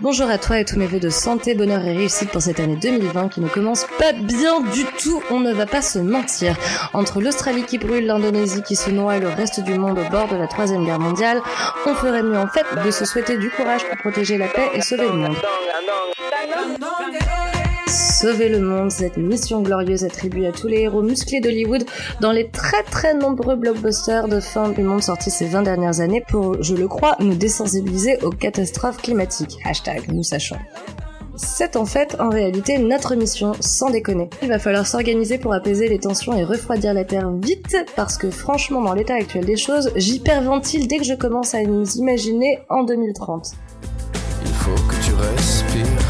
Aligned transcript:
Bonjour 0.00 0.30
à 0.30 0.38
toi 0.38 0.60
et 0.60 0.64
tous 0.64 0.78
mes 0.78 0.86
vœux 0.86 1.00
de 1.00 1.10
santé, 1.10 1.54
bonheur 1.54 1.84
et 1.84 1.92
réussite 1.92 2.30
pour 2.30 2.40
cette 2.40 2.60
année 2.60 2.76
2020 2.76 3.30
qui 3.30 3.40
ne 3.40 3.48
commence 3.48 3.84
pas 3.98 4.12
bien 4.12 4.60
du 4.60 4.84
tout, 4.84 5.20
on 5.28 5.40
ne 5.40 5.52
va 5.52 5.66
pas 5.66 5.82
se 5.82 5.98
mentir. 5.98 6.56
Entre 6.92 7.20
l'Australie 7.20 7.64
qui 7.64 7.78
brûle, 7.78 8.06
l'Indonésie 8.06 8.62
qui 8.62 8.76
se 8.76 8.90
noie 8.90 9.16
et 9.16 9.20
le 9.20 9.28
reste 9.28 9.58
du 9.60 9.74
monde 9.74 9.98
au 9.98 10.08
bord 10.08 10.28
de 10.28 10.36
la 10.36 10.46
troisième 10.46 10.84
guerre 10.84 11.00
mondiale, 11.00 11.42
on 11.84 11.94
ferait 11.94 12.22
mieux 12.22 12.38
en 12.38 12.46
fait 12.46 12.64
de 12.84 12.90
se 12.92 13.04
souhaiter 13.04 13.38
du 13.38 13.50
courage 13.50 13.84
pour 13.88 13.96
protéger 13.98 14.38
la 14.38 14.46
paix 14.46 14.70
et 14.72 14.82
sauver 14.82 15.08
le 15.08 15.14
monde. 15.14 15.36
Sauver 18.20 18.48
le 18.48 18.58
monde, 18.58 18.90
cette 18.90 19.16
mission 19.16 19.62
glorieuse 19.62 20.02
attribuée 20.02 20.48
à 20.48 20.52
tous 20.52 20.66
les 20.66 20.80
héros 20.80 21.02
musclés 21.02 21.40
d'Hollywood 21.40 21.84
dans 22.20 22.32
les 22.32 22.48
très 22.48 22.82
très 22.82 23.14
nombreux 23.14 23.54
blockbusters 23.54 24.26
de 24.26 24.40
fin 24.40 24.70
du 24.70 24.82
monde 24.82 25.04
sortis 25.04 25.30
ces 25.30 25.46
20 25.46 25.62
dernières 25.62 26.00
années 26.00 26.24
pour, 26.28 26.60
je 26.60 26.74
le 26.74 26.88
crois, 26.88 27.14
nous 27.20 27.36
désensibiliser 27.36 28.20
aux 28.24 28.30
catastrophes 28.30 28.96
climatiques. 28.96 29.58
Hashtag 29.64 30.12
nous 30.12 30.24
sachons. 30.24 30.58
C'est 31.36 31.76
en 31.76 31.84
fait 31.84 32.16
en 32.18 32.28
réalité 32.28 32.78
notre 32.78 33.14
mission, 33.14 33.52
sans 33.60 33.90
déconner. 33.90 34.28
Il 34.42 34.48
va 34.48 34.58
falloir 34.58 34.84
s'organiser 34.84 35.38
pour 35.38 35.54
apaiser 35.54 35.86
les 35.86 36.00
tensions 36.00 36.36
et 36.36 36.42
refroidir 36.42 36.94
la 36.94 37.04
Terre 37.04 37.30
vite, 37.30 37.76
parce 37.94 38.18
que 38.18 38.32
franchement 38.32 38.82
dans 38.82 38.94
l'état 38.94 39.14
actuel 39.14 39.44
des 39.44 39.56
choses, 39.56 39.92
j'hyperventile 39.94 40.88
dès 40.88 40.98
que 40.98 41.04
je 41.04 41.14
commence 41.14 41.54
à 41.54 41.62
nous 41.62 41.88
imaginer 41.92 42.58
en 42.68 42.82
2030. 42.82 43.52
Il 44.44 44.52
faut 44.54 44.74
que 44.88 45.04
tu 45.04 45.14
respires. 45.14 46.07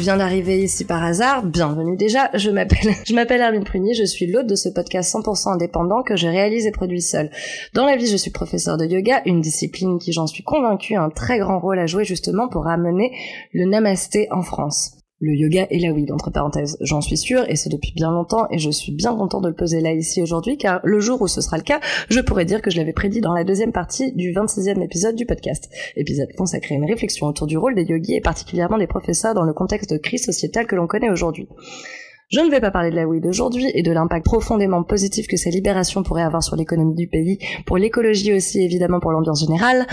Tu 0.00 0.04
viens 0.04 0.16
d'arriver 0.16 0.62
ici 0.62 0.86
par 0.86 1.04
hasard, 1.04 1.44
bienvenue 1.44 1.94
déjà. 1.94 2.30
Je 2.32 2.48
m'appelle, 2.48 2.94
je 3.06 3.14
m'appelle 3.14 3.42
Hermine 3.42 3.64
Prunier, 3.64 3.92
je 3.92 4.04
suis 4.04 4.26
l'hôte 4.26 4.46
de 4.46 4.54
ce 4.54 4.70
podcast 4.70 5.14
100% 5.14 5.52
indépendant 5.52 6.02
que 6.02 6.16
je 6.16 6.26
réalise 6.26 6.64
et 6.64 6.70
produis 6.70 7.02
seul. 7.02 7.30
Dans 7.74 7.84
la 7.84 7.96
vie, 7.96 8.06
je 8.06 8.16
suis 8.16 8.30
professeur 8.30 8.78
de 8.78 8.86
yoga, 8.86 9.20
une 9.26 9.42
discipline 9.42 9.98
qui, 9.98 10.12
j'en 10.14 10.26
suis 10.26 10.42
convaincue, 10.42 10.96
a 10.96 11.02
un 11.02 11.10
très 11.10 11.38
grand 11.38 11.60
rôle 11.60 11.78
à 11.78 11.86
jouer 11.86 12.06
justement 12.06 12.48
pour 12.48 12.64
ramener 12.64 13.12
le 13.52 13.66
namasté 13.66 14.26
en 14.30 14.40
France 14.40 14.99
le 15.20 15.34
yoga 15.34 15.66
et 15.70 15.78
la 15.78 15.92
weed, 15.92 16.10
entre 16.12 16.30
parenthèses. 16.30 16.78
J'en 16.80 17.00
suis 17.00 17.18
sûre, 17.18 17.44
et 17.48 17.56
c'est 17.56 17.68
depuis 17.68 17.92
bien 17.92 18.10
longtemps, 18.10 18.46
et 18.50 18.58
je 18.58 18.70
suis 18.70 18.92
bien 18.92 19.14
content 19.14 19.40
de 19.40 19.48
le 19.48 19.54
poser 19.54 19.80
là 19.80 19.92
ici 19.92 20.22
aujourd'hui, 20.22 20.56
car 20.56 20.80
le 20.82 20.98
jour 20.98 21.20
où 21.20 21.28
ce 21.28 21.40
sera 21.40 21.58
le 21.58 21.62
cas, 21.62 21.80
je 22.08 22.20
pourrais 22.20 22.46
dire 22.46 22.62
que 22.62 22.70
je 22.70 22.78
l'avais 22.78 22.92
prédit 22.92 23.20
dans 23.20 23.34
la 23.34 23.44
deuxième 23.44 23.72
partie 23.72 24.12
du 24.12 24.32
26e 24.32 24.82
épisode 24.82 25.16
du 25.16 25.26
podcast. 25.26 25.68
Épisode 25.96 26.32
consacré 26.36 26.74
à 26.74 26.78
une 26.78 26.86
réflexion 26.86 27.26
autour 27.26 27.46
du 27.46 27.58
rôle 27.58 27.74
des 27.74 27.84
yogis 27.84 28.14
et 28.14 28.20
particulièrement 28.20 28.78
des 28.78 28.86
professeurs 28.86 29.34
dans 29.34 29.44
le 29.44 29.52
contexte 29.52 29.90
de 29.90 29.98
crise 29.98 30.24
sociétale 30.24 30.66
que 30.66 30.76
l'on 30.76 30.86
connaît 30.86 31.10
aujourd'hui. 31.10 31.48
Je 32.32 32.38
ne 32.38 32.48
vais 32.48 32.60
pas 32.60 32.70
parler 32.70 32.90
de 32.90 32.94
la 32.94 33.08
weed 33.08 33.26
aujourd'hui 33.26 33.72
et 33.74 33.82
de 33.82 33.90
l'impact 33.90 34.24
profondément 34.24 34.84
positif 34.84 35.26
que 35.26 35.36
sa 35.36 35.50
libération 35.50 36.04
pourrait 36.04 36.22
avoir 36.22 36.44
sur 36.44 36.54
l'économie 36.54 36.94
du 36.94 37.08
pays, 37.08 37.40
pour 37.66 37.76
l'écologie 37.76 38.32
aussi 38.32 38.62
évidemment 38.62 39.00
pour 39.00 39.10
l'ambiance 39.10 39.40
générale, 39.40 39.84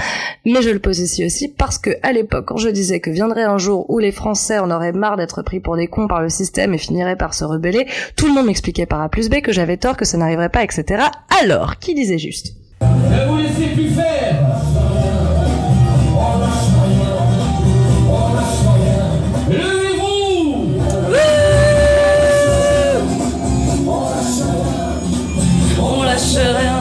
mais 0.45 0.61
je 0.61 0.69
le 0.69 0.77
pose 0.77 0.99
ici 0.99 1.25
aussi 1.25 1.47
parce 1.47 1.80
que 1.80 1.89
à 2.03 2.13
l'époque 2.13 2.45
quand 2.45 2.58
je 2.58 2.69
disais 2.69 2.99
que 2.99 3.09
viendrait 3.09 3.45
un 3.45 3.58
jour 3.58 3.89
où 3.89 3.97
les 3.97 4.11
Français 4.11 4.59
en 4.59 4.69
auraient 4.69 4.91
marre 4.91 5.17
d'être 5.17 5.41
pris 5.41 5.59
pour 5.59 5.77
des 5.77 5.88
cons 5.88 6.08
par 6.08 6.21
le 6.21 6.30
système 6.30 6.75
et 6.75 6.77
finiraient 6.77 7.15
par 7.15 7.33
se 7.33 7.43
rebeller, 7.43 7.88
tout 8.15 8.27
le 8.27 8.33
monde 8.33 8.45
m'expliquait 8.45 8.85
par 8.85 9.02
A 9.02 9.09
plus 9.09 9.30
B 9.30 9.41
que 9.41 9.52
j'avais 9.52 9.77
tort, 9.77 9.97
que 9.97 10.05
ça 10.05 10.19
n'arriverait 10.19 10.49
pas, 10.49 10.63
etc. 10.63 11.05
Alors, 11.41 11.80
qui 11.80 11.95
disait 11.95 12.19
juste? 12.19 12.53
Ne 12.81 13.31
vous 13.31 13.38
laissez 13.38 13.73
plus 13.73 13.89
faire 13.89 14.86
Cheryl. 26.37 26.77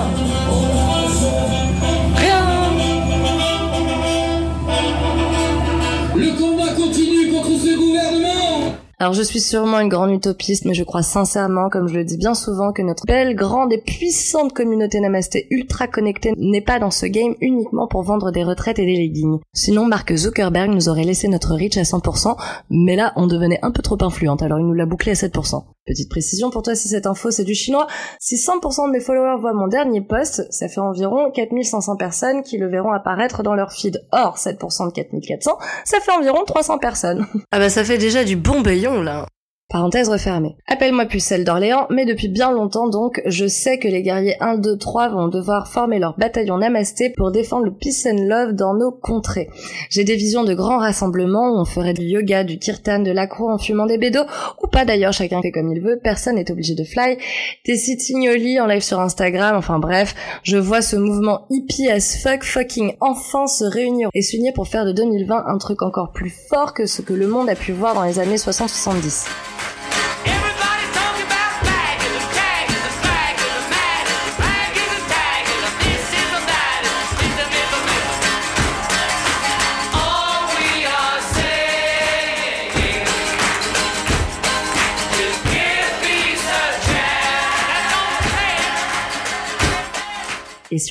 Alors 8.98 9.12
je 9.12 9.20
suis 9.20 9.40
sûrement 9.40 9.78
une 9.80 9.90
grande 9.90 10.12
utopiste, 10.12 10.64
mais 10.64 10.72
je 10.72 10.82
crois 10.82 11.02
sincèrement, 11.02 11.68
comme 11.68 11.86
je 11.86 11.96
le 11.96 12.04
dis 12.04 12.16
bien 12.16 12.32
souvent, 12.32 12.72
que 12.72 12.80
notre 12.80 13.04
belle, 13.04 13.34
grande 13.34 13.70
et 13.70 13.82
puissante 13.82 14.54
communauté 14.54 15.00
namasté 15.00 15.48
ultra 15.50 15.86
connectée 15.86 16.32
n'est 16.38 16.62
pas 16.62 16.78
dans 16.78 16.90
ce 16.90 17.04
game 17.04 17.34
uniquement 17.42 17.88
pour 17.88 18.04
vendre 18.04 18.30
des 18.30 18.42
retraites 18.42 18.78
et 18.78 18.86
des 18.86 18.96
leggings. 18.96 19.38
Sinon, 19.52 19.84
Mark 19.84 20.16
Zuckerberg 20.16 20.70
nous 20.70 20.88
aurait 20.88 21.04
laissé 21.04 21.28
notre 21.28 21.52
reach 21.52 21.76
à 21.76 21.82
100%, 21.82 22.36
mais 22.70 22.96
là, 22.96 23.12
on 23.16 23.26
devenait 23.26 23.58
un 23.60 23.70
peu 23.70 23.82
trop 23.82 23.98
influente, 24.00 24.40
alors 24.40 24.60
il 24.60 24.66
nous 24.66 24.72
l'a 24.72 24.86
bouclé 24.86 25.12
à 25.12 25.14
7%. 25.14 25.64
Petite 25.86 26.10
précision 26.10 26.50
pour 26.50 26.62
toi 26.62 26.74
si 26.74 26.88
cette 26.88 27.06
info 27.06 27.30
c'est 27.30 27.44
du 27.44 27.54
chinois, 27.54 27.86
si 28.18 28.34
100% 28.34 28.88
de 28.88 28.92
mes 28.92 28.98
followers 28.98 29.40
voient 29.40 29.52
mon 29.52 29.68
dernier 29.68 30.00
post, 30.00 30.44
ça 30.50 30.66
fait 30.66 30.80
environ 30.80 31.30
4500 31.30 31.96
personnes 31.96 32.42
qui 32.42 32.58
le 32.58 32.68
verront 32.68 32.92
apparaître 32.92 33.44
dans 33.44 33.54
leur 33.54 33.72
feed. 33.72 34.02
Or, 34.10 34.36
7% 34.36 34.88
de 34.88 34.92
4400, 34.92 35.52
ça 35.84 36.00
fait 36.00 36.10
environ 36.10 36.42
300 36.44 36.78
personnes. 36.78 37.24
ah 37.52 37.60
bah 37.60 37.68
ça 37.68 37.84
fait 37.84 37.98
déjà 37.98 38.24
du 38.24 38.34
bon 38.34 38.62
bayon 38.62 38.85
là. 38.94 39.26
Parenthèse 39.68 40.08
refermée. 40.08 40.56
Appelle-moi 40.68 41.06
pucelle 41.06 41.44
d'Orléans, 41.44 41.88
mais 41.90 42.04
depuis 42.04 42.28
bien 42.28 42.52
longtemps 42.52 42.88
donc, 42.88 43.20
je 43.26 43.48
sais 43.48 43.80
que 43.80 43.88
les 43.88 44.00
guerriers 44.00 44.36
1, 44.40 44.58
2, 44.58 44.78
3 44.78 45.08
vont 45.08 45.26
devoir 45.26 45.66
former 45.66 45.98
leur 45.98 46.16
bataillon 46.16 46.58
namasté 46.58 47.10
pour 47.10 47.32
défendre 47.32 47.64
le 47.64 47.74
peace 47.74 48.06
and 48.06 48.28
love 48.28 48.52
dans 48.52 48.74
nos 48.74 48.92
contrées. 48.92 49.50
J'ai 49.90 50.04
des 50.04 50.14
visions 50.14 50.44
de 50.44 50.54
grands 50.54 50.78
rassemblements 50.78 51.50
où 51.50 51.58
on 51.58 51.64
ferait 51.64 51.94
du 51.94 52.04
yoga, 52.04 52.44
du 52.44 52.60
kirtan, 52.60 53.00
de 53.00 53.10
l'accro 53.10 53.50
en 53.50 53.58
fumant 53.58 53.86
des 53.86 53.98
bédos, 53.98 54.24
ou 54.62 54.68
pas 54.68 54.84
d'ailleurs, 54.84 55.12
chacun 55.12 55.42
fait 55.42 55.50
comme 55.50 55.72
il 55.72 55.82
veut, 55.82 55.98
personne 56.00 56.36
n'est 56.36 56.50
obligé 56.50 56.76
de 56.76 56.84
fly, 56.84 57.18
des 57.66 57.76
sitting 57.76 58.28
en 58.60 58.66
live 58.66 58.82
sur 58.82 59.00
Instagram, 59.00 59.56
enfin 59.56 59.80
bref, 59.80 60.14
je 60.44 60.58
vois 60.58 60.80
ce 60.80 60.94
mouvement 60.94 61.44
hippie 61.50 61.90
as 61.90 62.22
fuck 62.22 62.44
fucking 62.44 62.94
enfin 63.00 63.48
se 63.48 63.64
réunir 63.64 64.10
et 64.14 64.22
s'unir 64.22 64.52
pour 64.52 64.68
faire 64.68 64.86
de 64.86 64.92
2020 64.92 65.44
un 65.44 65.58
truc 65.58 65.82
encore 65.82 66.12
plus 66.12 66.32
fort 66.48 66.72
que 66.72 66.86
ce 66.86 67.02
que 67.02 67.14
le 67.14 67.26
monde 67.26 67.48
a 67.48 67.56
pu 67.56 67.72
voir 67.72 67.94
dans 67.94 68.04
les 68.04 68.20
années 68.20 68.36
60-70. 68.36 69.26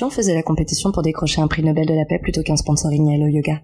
On 0.02 0.10
faisait 0.10 0.34
la 0.34 0.42
compétition 0.42 0.90
pour 0.90 1.02
décrocher 1.02 1.40
un 1.40 1.48
prix 1.48 1.62
Nobel 1.62 1.86
de 1.86 1.94
la 1.94 2.04
paix 2.04 2.18
plutôt 2.18 2.42
qu'un 2.42 2.56
sponsoring 2.56 3.08
Hello 3.08 3.26
Yoga 3.26 3.60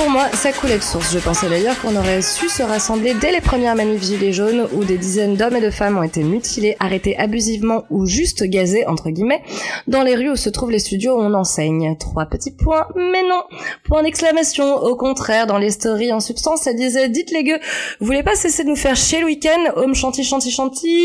Pour 0.00 0.08
moi, 0.08 0.28
ça 0.32 0.50
coulait 0.50 0.78
de 0.78 0.82
source. 0.82 1.12
Je 1.12 1.18
pensais 1.18 1.50
d'ailleurs 1.50 1.78
qu'on 1.82 1.94
aurait 1.94 2.22
su 2.22 2.48
se 2.48 2.62
rassembler 2.62 3.12
dès 3.12 3.32
les 3.32 3.42
premières 3.42 3.76
manifs 3.76 4.02
gilets 4.02 4.32
jaunes 4.32 4.66
où 4.72 4.82
des 4.82 4.96
dizaines 4.96 5.36
d'hommes 5.36 5.56
et 5.56 5.60
de 5.60 5.68
femmes 5.68 5.98
ont 5.98 6.02
été 6.02 6.22
mutilés, 6.22 6.74
arrêtés 6.80 7.18
abusivement 7.18 7.84
ou 7.90 8.06
juste 8.06 8.42
gazés, 8.44 8.86
entre 8.86 9.10
guillemets, 9.10 9.42
dans 9.88 10.02
les 10.02 10.14
rues 10.14 10.30
où 10.30 10.36
se 10.36 10.48
trouvent 10.48 10.70
les 10.70 10.78
studios 10.78 11.18
où 11.18 11.20
on 11.20 11.34
enseigne. 11.34 11.98
Trois 11.98 12.24
petits 12.24 12.50
points, 12.50 12.86
mais 12.96 13.22
non 13.28 13.42
Point 13.84 14.02
d'exclamation 14.02 14.76
Au 14.76 14.96
contraire, 14.96 15.46
dans 15.46 15.58
les 15.58 15.68
stories 15.68 16.14
en 16.14 16.20
substance, 16.20 16.62
ça 16.62 16.72
disait 16.72 17.08
«Dites 17.10 17.30
les 17.30 17.44
gueux, 17.44 17.60
vous 18.00 18.06
voulez 18.06 18.22
pas 18.22 18.36
cesser 18.36 18.64
de 18.64 18.70
nous 18.70 18.76
faire 18.76 18.96
chier 18.96 19.20
le 19.20 19.26
week-end? 19.26 19.72
Home 19.76 19.94
chanty 19.94 20.24
chanty 20.24 20.50
chanty?» 20.50 21.04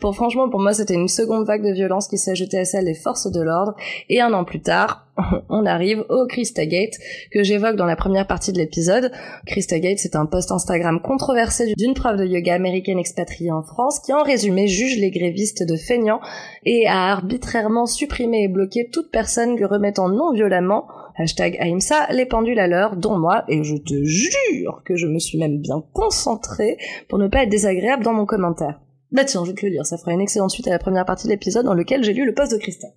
Pour 0.00 0.14
franchement, 0.14 0.48
pour 0.48 0.60
moi, 0.60 0.72
c'était 0.72 0.94
une 0.94 1.08
seconde 1.08 1.46
vague 1.46 1.62
de 1.62 1.74
violence 1.74 2.08
qui 2.08 2.16
s'ajoutait 2.16 2.60
à 2.60 2.64
celle 2.64 2.86
des 2.86 2.94
forces 2.94 3.30
de 3.30 3.42
l'ordre, 3.42 3.74
et 4.08 4.22
un 4.22 4.32
an 4.32 4.44
plus 4.44 4.62
tard, 4.62 5.09
on 5.48 5.66
arrive 5.66 6.04
au 6.08 6.26
Christagate 6.26 6.94
que 7.30 7.42
j'évoque 7.42 7.76
dans 7.76 7.86
la 7.86 7.96
première 7.96 8.26
partie 8.26 8.52
de 8.52 8.58
l'épisode. 8.58 9.10
Christagate, 9.46 9.98
c'est 9.98 10.16
un 10.16 10.26
post 10.26 10.52
Instagram 10.52 11.00
controversé 11.00 11.72
d'une 11.76 11.94
prof 11.94 12.16
de 12.16 12.24
yoga 12.24 12.54
américaine 12.54 12.98
expatriée 12.98 13.52
en 13.52 13.62
France 13.62 14.00
qui 14.00 14.12
en 14.12 14.22
résumé 14.22 14.68
juge 14.68 14.98
les 14.98 15.10
grévistes 15.10 15.62
de 15.62 15.76
feignants 15.76 16.20
et 16.64 16.86
a 16.86 17.12
arbitrairement 17.12 17.86
supprimé 17.86 18.44
et 18.44 18.48
bloqué 18.48 18.88
toute 18.90 19.10
personne 19.10 19.56
lui 19.56 19.64
remettant 19.64 20.08
non 20.08 20.32
violemment 20.32 20.86
hashtag 21.16 21.56
Aïmsa, 21.60 22.06
les 22.12 22.26
pendules 22.26 22.58
à 22.58 22.66
l'heure, 22.66 22.96
dont 22.96 23.18
moi, 23.18 23.44
et 23.48 23.62
je 23.62 23.76
te 23.76 24.04
jure 24.04 24.82
que 24.84 24.96
je 24.96 25.06
me 25.06 25.18
suis 25.18 25.38
même 25.38 25.58
bien 25.58 25.84
concentrée 25.92 26.78
pour 27.08 27.18
ne 27.18 27.28
pas 27.28 27.42
être 27.42 27.50
désagréable 27.50 28.04
dans 28.04 28.12
mon 28.12 28.26
commentaire. 28.26 28.80
Bah 29.12 29.24
tiens, 29.24 29.44
je 29.44 29.50
vais 29.50 29.56
te 29.56 29.66
le 29.66 29.72
lire, 29.72 29.86
ça 29.86 29.98
fera 29.98 30.12
une 30.12 30.20
excellente 30.20 30.50
suite 30.50 30.68
à 30.68 30.70
la 30.70 30.78
première 30.78 31.04
partie 31.04 31.26
de 31.26 31.32
l'épisode 31.32 31.66
dans 31.66 31.74
lequel 31.74 32.04
j'ai 32.04 32.12
lu 32.12 32.24
le 32.24 32.34
post 32.34 32.52
de 32.52 32.58
Christa. 32.58 32.88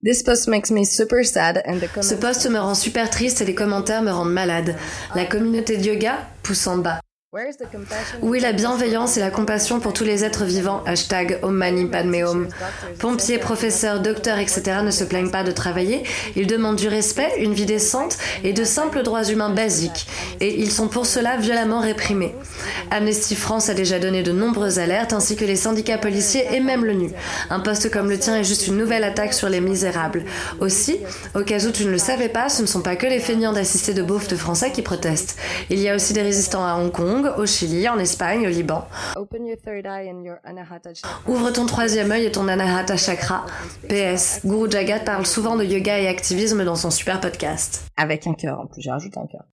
This 0.00 0.22
post 0.22 0.46
makes 0.46 0.70
me 0.70 0.84
super 0.84 1.24
sad 1.24 1.60
and 1.66 1.80
the 1.80 1.88
Ce 2.02 2.14
post 2.14 2.48
me 2.48 2.58
rend 2.58 2.76
super 2.76 3.10
triste 3.10 3.40
et 3.40 3.44
les 3.44 3.54
commentaires 3.54 4.00
me 4.00 4.12
rendent 4.12 4.32
malade. 4.32 4.76
La 5.16 5.24
communauté 5.24 5.76
de 5.76 5.82
yoga 5.82 6.20
pousse 6.44 6.68
en 6.68 6.78
bas. 6.78 7.00
Où 8.22 8.34
est 8.34 8.40
la 8.40 8.54
bienveillance 8.54 9.18
et 9.18 9.20
la 9.20 9.30
compassion 9.30 9.80
pour 9.80 9.92
tous 9.92 10.04
les 10.04 10.24
êtres 10.24 10.46
vivants 10.46 10.82
Hashtag 10.86 11.38
Om 11.42 11.54
Mani 11.54 11.84
Padme. 11.84 12.48
Pompiers, 12.98 13.36
professeurs, 13.36 14.00
docteurs, 14.00 14.38
etc. 14.38 14.78
ne 14.82 14.90
se 14.90 15.04
plaignent 15.04 15.30
pas 15.30 15.44
de 15.44 15.52
travailler. 15.52 16.04
Ils 16.36 16.46
demandent 16.46 16.76
du 16.76 16.88
respect, 16.88 17.30
une 17.40 17.52
vie 17.52 17.66
décente 17.66 18.16
et 18.44 18.54
de 18.54 18.64
simples 18.64 19.02
droits 19.02 19.24
humains 19.24 19.50
basiques. 19.50 20.06
Et 20.40 20.58
ils 20.58 20.72
sont 20.72 20.88
pour 20.88 21.04
cela 21.04 21.36
violemment 21.36 21.80
réprimés. 21.80 22.34
Amnesty 22.90 23.34
France 23.34 23.68
a 23.68 23.74
déjà 23.74 23.98
donné 23.98 24.22
de 24.22 24.32
nombreuses 24.32 24.78
alertes, 24.78 25.12
ainsi 25.12 25.36
que 25.36 25.44
les 25.44 25.56
syndicats 25.56 25.98
policiers 25.98 26.46
et 26.54 26.60
même 26.60 26.86
l'ONU. 26.86 27.10
Un 27.50 27.60
poste 27.60 27.90
comme 27.90 28.08
le 28.08 28.18
tien 28.18 28.36
est 28.36 28.44
juste 28.44 28.68
une 28.68 28.78
nouvelle 28.78 29.04
attaque 29.04 29.34
sur 29.34 29.50
les 29.50 29.60
misérables. 29.60 30.24
Aussi, 30.60 30.98
au 31.34 31.42
cas 31.42 31.62
où 31.66 31.72
tu 31.72 31.84
ne 31.84 31.90
le 31.90 31.98
savais 31.98 32.30
pas, 32.30 32.48
ce 32.48 32.62
ne 32.62 32.66
sont 32.66 32.80
pas 32.80 32.96
que 32.96 33.06
les 33.06 33.20
feignants 33.20 33.52
d'assister 33.52 33.92
de 33.92 34.02
beaufs 34.02 34.28
de 34.28 34.36
Français 34.36 34.72
qui 34.72 34.80
protestent. 34.80 35.36
Il 35.68 35.78
y 35.78 35.90
a 35.90 35.94
aussi 35.94 36.14
des 36.14 36.22
résistants 36.22 36.64
à 36.64 36.76
Hong 36.76 36.90
Kong, 36.90 37.17
au 37.26 37.46
Chili, 37.46 37.88
en 37.88 37.98
Espagne, 37.98 38.46
au 38.46 38.50
Liban. 38.50 38.86
Ouvre 41.26 41.50
ton 41.50 41.66
troisième 41.66 42.10
œil 42.12 42.26
et 42.26 42.32
ton 42.32 42.48
Anahata 42.48 42.96
Chakra. 42.96 43.44
PS, 43.88 44.40
Guru 44.44 44.70
Jagat 44.70 45.00
parle 45.00 45.26
souvent 45.26 45.56
de 45.56 45.64
yoga 45.64 45.98
et 45.98 46.08
activisme 46.08 46.64
dans 46.64 46.76
son 46.76 46.90
super 46.90 47.20
podcast. 47.20 47.84
Avec 47.96 48.26
un 48.26 48.34
cœur, 48.34 48.60
en 48.60 48.66
plus, 48.66 48.82
j'ai 48.82 48.90
rajouté 48.90 49.18
un 49.18 49.26
cœur. 49.26 49.44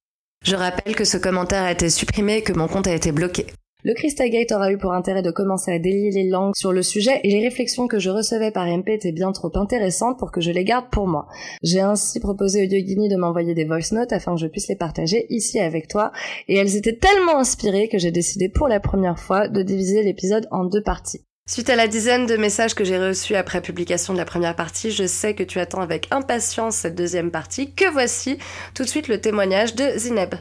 Je 0.44 0.54
rappelle 0.54 0.94
que 0.94 1.04
ce 1.04 1.16
commentaire 1.16 1.64
a 1.64 1.72
été 1.72 1.90
supprimé 1.90 2.36
et 2.36 2.42
que 2.42 2.52
mon 2.52 2.68
compte 2.68 2.86
a 2.86 2.94
été 2.94 3.10
bloqué. 3.10 3.46
Le 3.86 3.94
Crystagate 3.94 4.50
aura 4.50 4.72
eu 4.72 4.78
pour 4.78 4.94
intérêt 4.94 5.22
de 5.22 5.30
commencer 5.30 5.70
à 5.70 5.78
délier 5.78 6.10
les 6.10 6.28
langues 6.28 6.56
sur 6.56 6.72
le 6.72 6.82
sujet 6.82 7.20
et 7.22 7.30
les 7.30 7.40
réflexions 7.40 7.86
que 7.86 8.00
je 8.00 8.10
recevais 8.10 8.50
par 8.50 8.66
MP 8.66 8.88
étaient 8.88 9.12
bien 9.12 9.30
trop 9.30 9.52
intéressantes 9.54 10.18
pour 10.18 10.32
que 10.32 10.40
je 10.40 10.50
les 10.50 10.64
garde 10.64 10.86
pour 10.90 11.06
moi. 11.06 11.28
J'ai 11.62 11.78
ainsi 11.78 12.18
proposé 12.18 12.62
au 12.62 12.68
Yogini 12.68 13.08
de 13.08 13.14
m'envoyer 13.14 13.54
des 13.54 13.64
voice 13.64 13.92
notes 13.92 14.12
afin 14.12 14.34
que 14.34 14.40
je 14.40 14.48
puisse 14.48 14.66
les 14.66 14.74
partager 14.74 15.26
ici 15.28 15.60
avec 15.60 15.86
toi 15.86 16.10
et 16.48 16.56
elles 16.56 16.74
étaient 16.74 16.96
tellement 16.96 17.38
inspirées 17.38 17.88
que 17.88 17.96
j'ai 17.96 18.10
décidé 18.10 18.48
pour 18.48 18.66
la 18.66 18.80
première 18.80 19.20
fois 19.20 19.46
de 19.46 19.62
diviser 19.62 20.02
l'épisode 20.02 20.48
en 20.50 20.64
deux 20.64 20.82
parties. 20.82 21.20
Suite 21.48 21.70
à 21.70 21.76
la 21.76 21.86
dizaine 21.86 22.26
de 22.26 22.36
messages 22.36 22.74
que 22.74 22.82
j'ai 22.82 22.98
reçus 22.98 23.36
après 23.36 23.60
publication 23.60 24.14
de 24.14 24.18
la 24.18 24.24
première 24.24 24.56
partie, 24.56 24.90
je 24.90 25.06
sais 25.06 25.34
que 25.34 25.44
tu 25.44 25.60
attends 25.60 25.80
avec 25.80 26.08
impatience 26.10 26.74
cette 26.74 26.96
deuxième 26.96 27.30
partie, 27.30 27.72
que 27.72 27.88
voici 27.88 28.36
tout 28.74 28.82
de 28.82 28.88
suite 28.88 29.06
le 29.06 29.20
témoignage 29.20 29.76
de 29.76 29.96
Zineb. 29.96 30.34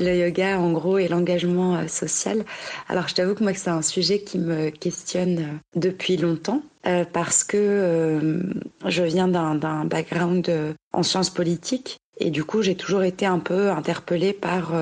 Le 0.00 0.16
yoga, 0.16 0.58
en 0.58 0.72
gros, 0.72 0.96
et 0.96 1.08
l'engagement 1.08 1.76
euh, 1.76 1.86
social. 1.86 2.44
Alors, 2.88 3.06
je 3.08 3.14
t'avoue 3.14 3.34
que 3.34 3.42
moi, 3.42 3.52
c'est 3.54 3.68
un 3.68 3.82
sujet 3.82 4.20
qui 4.20 4.38
me 4.38 4.70
questionne 4.70 5.38
euh, 5.38 5.78
depuis 5.78 6.16
longtemps. 6.16 6.62
Euh, 6.86 7.04
parce 7.04 7.44
que 7.44 8.40
je 8.86 9.02
viens 9.02 9.28
d'un 9.28 9.84
background 9.84 10.50
en 10.94 11.02
sciences 11.02 11.28
politiques 11.28 11.98
et 12.16 12.30
du 12.30 12.42
coup 12.42 12.62
j'ai 12.62 12.74
toujours 12.74 13.02
été 13.02 13.26
un 13.26 13.38
peu 13.38 13.70
interpellée 13.70 14.32
par 14.32 14.72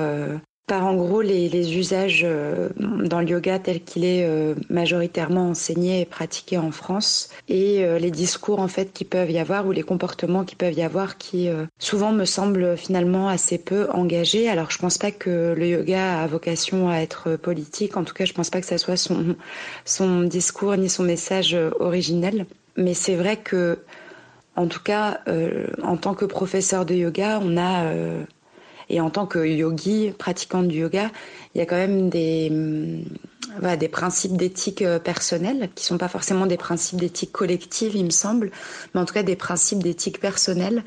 par 0.69 0.85
en 0.85 0.93
gros 0.93 1.21
les, 1.21 1.75
usages 1.75 2.21
euh, 2.23 2.69
dans 2.77 3.21
le 3.21 3.27
yoga 3.27 3.57
tel 3.57 3.83
qu'il 3.83 4.05
est 4.05 4.23
euh, 4.23 4.53
majoritairement 4.69 5.49
enseigné 5.49 6.01
et 6.01 6.05
pratiqué 6.05 6.59
en 6.59 6.71
France. 6.71 7.29
Et 7.47 7.83
euh, 7.83 7.97
les 7.97 8.11
discours 8.11 8.59
en 8.59 8.67
fait 8.67 8.93
qui 8.93 9.03
peuvent 9.03 9.31
y 9.31 9.39
avoir 9.39 9.65
ou 9.65 9.71
les 9.71 9.81
comportements 9.81 10.43
qui 10.45 10.55
peuvent 10.55 10.77
y 10.77 10.83
avoir 10.83 11.17
qui 11.17 11.49
souvent 11.79 12.11
me 12.11 12.25
semblent 12.25 12.77
finalement 12.77 13.27
assez 13.29 13.57
peu 13.57 13.87
engagés. 13.91 14.47
Alors 14.47 14.69
je 14.69 14.77
pense 14.77 14.99
pas 14.99 15.09
que 15.09 15.55
le 15.57 15.67
yoga 15.67 16.21
a 16.21 16.27
vocation 16.27 16.87
à 16.89 16.97
être 16.97 17.35
politique, 17.35 17.97
en 17.97 18.03
tout 18.03 18.13
cas 18.13 18.25
je 18.25 18.33
pense 18.33 18.51
pas 18.51 18.61
que 18.61 18.67
ça 18.67 18.77
soit 18.77 18.97
son 18.97 19.35
son 19.85 20.21
discours 20.21 20.77
ni 20.77 20.87
son 20.87 21.03
message 21.03 21.57
originel, 21.79 22.45
mais 22.77 22.93
c'est 22.93 23.15
vrai 23.15 23.37
que 23.37 23.79
en 24.55 24.67
tout 24.67 24.83
cas 24.83 25.21
en 25.81 25.97
tant 25.97 26.13
que 26.13 26.25
professeur 26.25 26.85
de 26.85 26.93
yoga, 26.93 27.39
on 27.43 27.57
a 27.57 27.91
et 28.89 29.01
en 29.01 29.09
tant 29.09 29.25
que 29.25 29.39
yogi, 29.39 30.11
pratiquant 30.17 30.63
du 30.63 30.79
yoga, 30.79 31.11
il 31.53 31.59
y 31.59 31.61
a 31.61 31.65
quand 31.65 31.75
même 31.75 32.09
des, 32.09 32.49
mm, 32.49 33.03
des 33.79 33.87
principes 33.87 34.35
d'éthique 34.35 34.81
euh, 34.81 34.99
personnelle 34.99 35.69
qui 35.75 35.85
sont 35.85 35.97
pas 35.97 36.07
forcément 36.07 36.45
des 36.45 36.57
principes 36.57 36.99
d'éthique 36.99 37.31
collective, 37.31 37.95
il 37.95 38.05
me 38.05 38.09
semble, 38.09 38.51
mais 38.93 39.01
en 39.01 39.05
tout 39.05 39.13
cas 39.13 39.23
des 39.23 39.35
principes 39.35 39.83
d'éthique 39.83 40.19
personnelle 40.19 40.83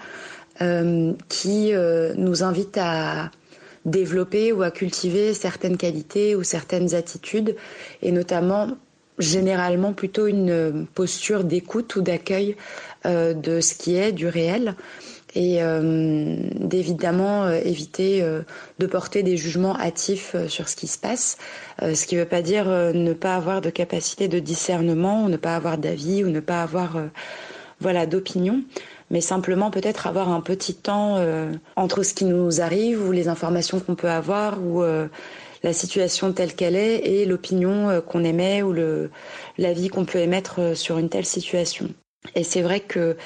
euh, 0.60 1.12
qui 1.28 1.74
euh, 1.74 2.14
nous 2.16 2.42
invitent 2.42 2.78
à 2.78 3.30
développer 3.84 4.52
ou 4.52 4.62
à 4.62 4.70
cultiver 4.70 5.34
certaines 5.34 5.76
qualités 5.76 6.36
ou 6.36 6.44
certaines 6.44 6.94
attitudes, 6.94 7.56
et 8.00 8.12
notamment 8.12 8.68
généralement 9.18 9.92
plutôt 9.92 10.26
une 10.26 10.86
posture 10.94 11.44
d'écoute 11.44 11.96
ou 11.96 12.00
d'accueil 12.00 12.56
de 13.04 13.60
ce 13.60 13.74
qui 13.74 13.96
est 13.96 14.12
du 14.12 14.26
réel 14.28 14.74
et 15.34 15.62
euh, 15.62 16.36
d'évidemment 16.58 17.44
euh, 17.44 17.60
éviter 17.64 18.22
euh, 18.22 18.42
de 18.78 18.86
porter 18.86 19.22
des 19.22 19.36
jugements 19.36 19.78
hâtifs 19.78 20.36
sur 20.48 20.68
ce 20.68 20.76
qui 20.76 20.86
se 20.86 20.98
passe, 20.98 21.38
ce 21.80 22.06
qui 22.06 22.16
ne 22.16 22.20
veut 22.20 22.28
pas 22.28 22.42
dire 22.42 22.66
ne 22.66 23.12
pas 23.12 23.36
avoir 23.36 23.60
de 23.60 23.70
capacité 23.70 24.28
de 24.28 24.38
discernement, 24.38 25.24
ou 25.24 25.28
ne 25.28 25.36
pas 25.36 25.56
avoir 25.56 25.78
d'avis, 25.78 26.24
ou 26.24 26.28
ne 26.28 26.40
pas 26.40 26.62
avoir 26.62 26.96
voilà 27.80 28.06
d'opinion, 28.06 28.62
mais 29.10 29.20
simplement 29.20 29.70
peut-être 29.70 30.06
avoir 30.06 30.30
un 30.30 30.40
petit 30.40 30.74
temps 30.74 31.18
entre 31.76 32.02
ce 32.02 32.14
qui 32.14 32.24
nous 32.24 32.60
arrive 32.60 33.06
ou 33.06 33.12
les 33.12 33.28
informations 33.28 33.80
qu'on 33.80 33.94
peut 33.94 34.10
avoir 34.10 34.62
ou 34.62 34.82
la 34.82 35.72
situation 35.72 36.32
telle 36.32 36.54
qu'elle 36.54 36.76
est 36.76 36.98
et 36.98 37.24
l'opinion 37.24 38.02
qu'on 38.06 38.24
émet 38.24 38.62
ou 38.62 38.72
le 38.72 39.10
l'avis 39.58 39.88
qu'on 39.88 40.04
peut 40.04 40.18
émettre 40.18 40.76
sur 40.76 40.98
une 40.98 41.08
telle 41.08 41.26
situation. 41.26 41.88
Et 42.34 42.44
c'est 42.44 42.62
vrai 42.62 42.80
que 42.80 43.16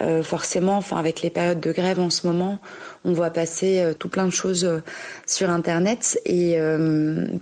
euh, 0.00 0.22
forcément, 0.22 0.76
enfin 0.78 0.96
avec 0.96 1.22
les 1.22 1.30
périodes 1.30 1.60
de 1.60 1.70
grève 1.70 2.00
en 2.00 2.10
ce 2.10 2.26
moment, 2.26 2.58
on 3.04 3.12
voit 3.12 3.30
passer 3.30 3.80
euh, 3.80 3.92
tout 3.94 4.08
plein 4.08 4.24
de 4.24 4.32
choses 4.32 4.64
euh, 4.64 4.80
sur 5.26 5.50
Internet 5.50 6.18
et 6.24 6.58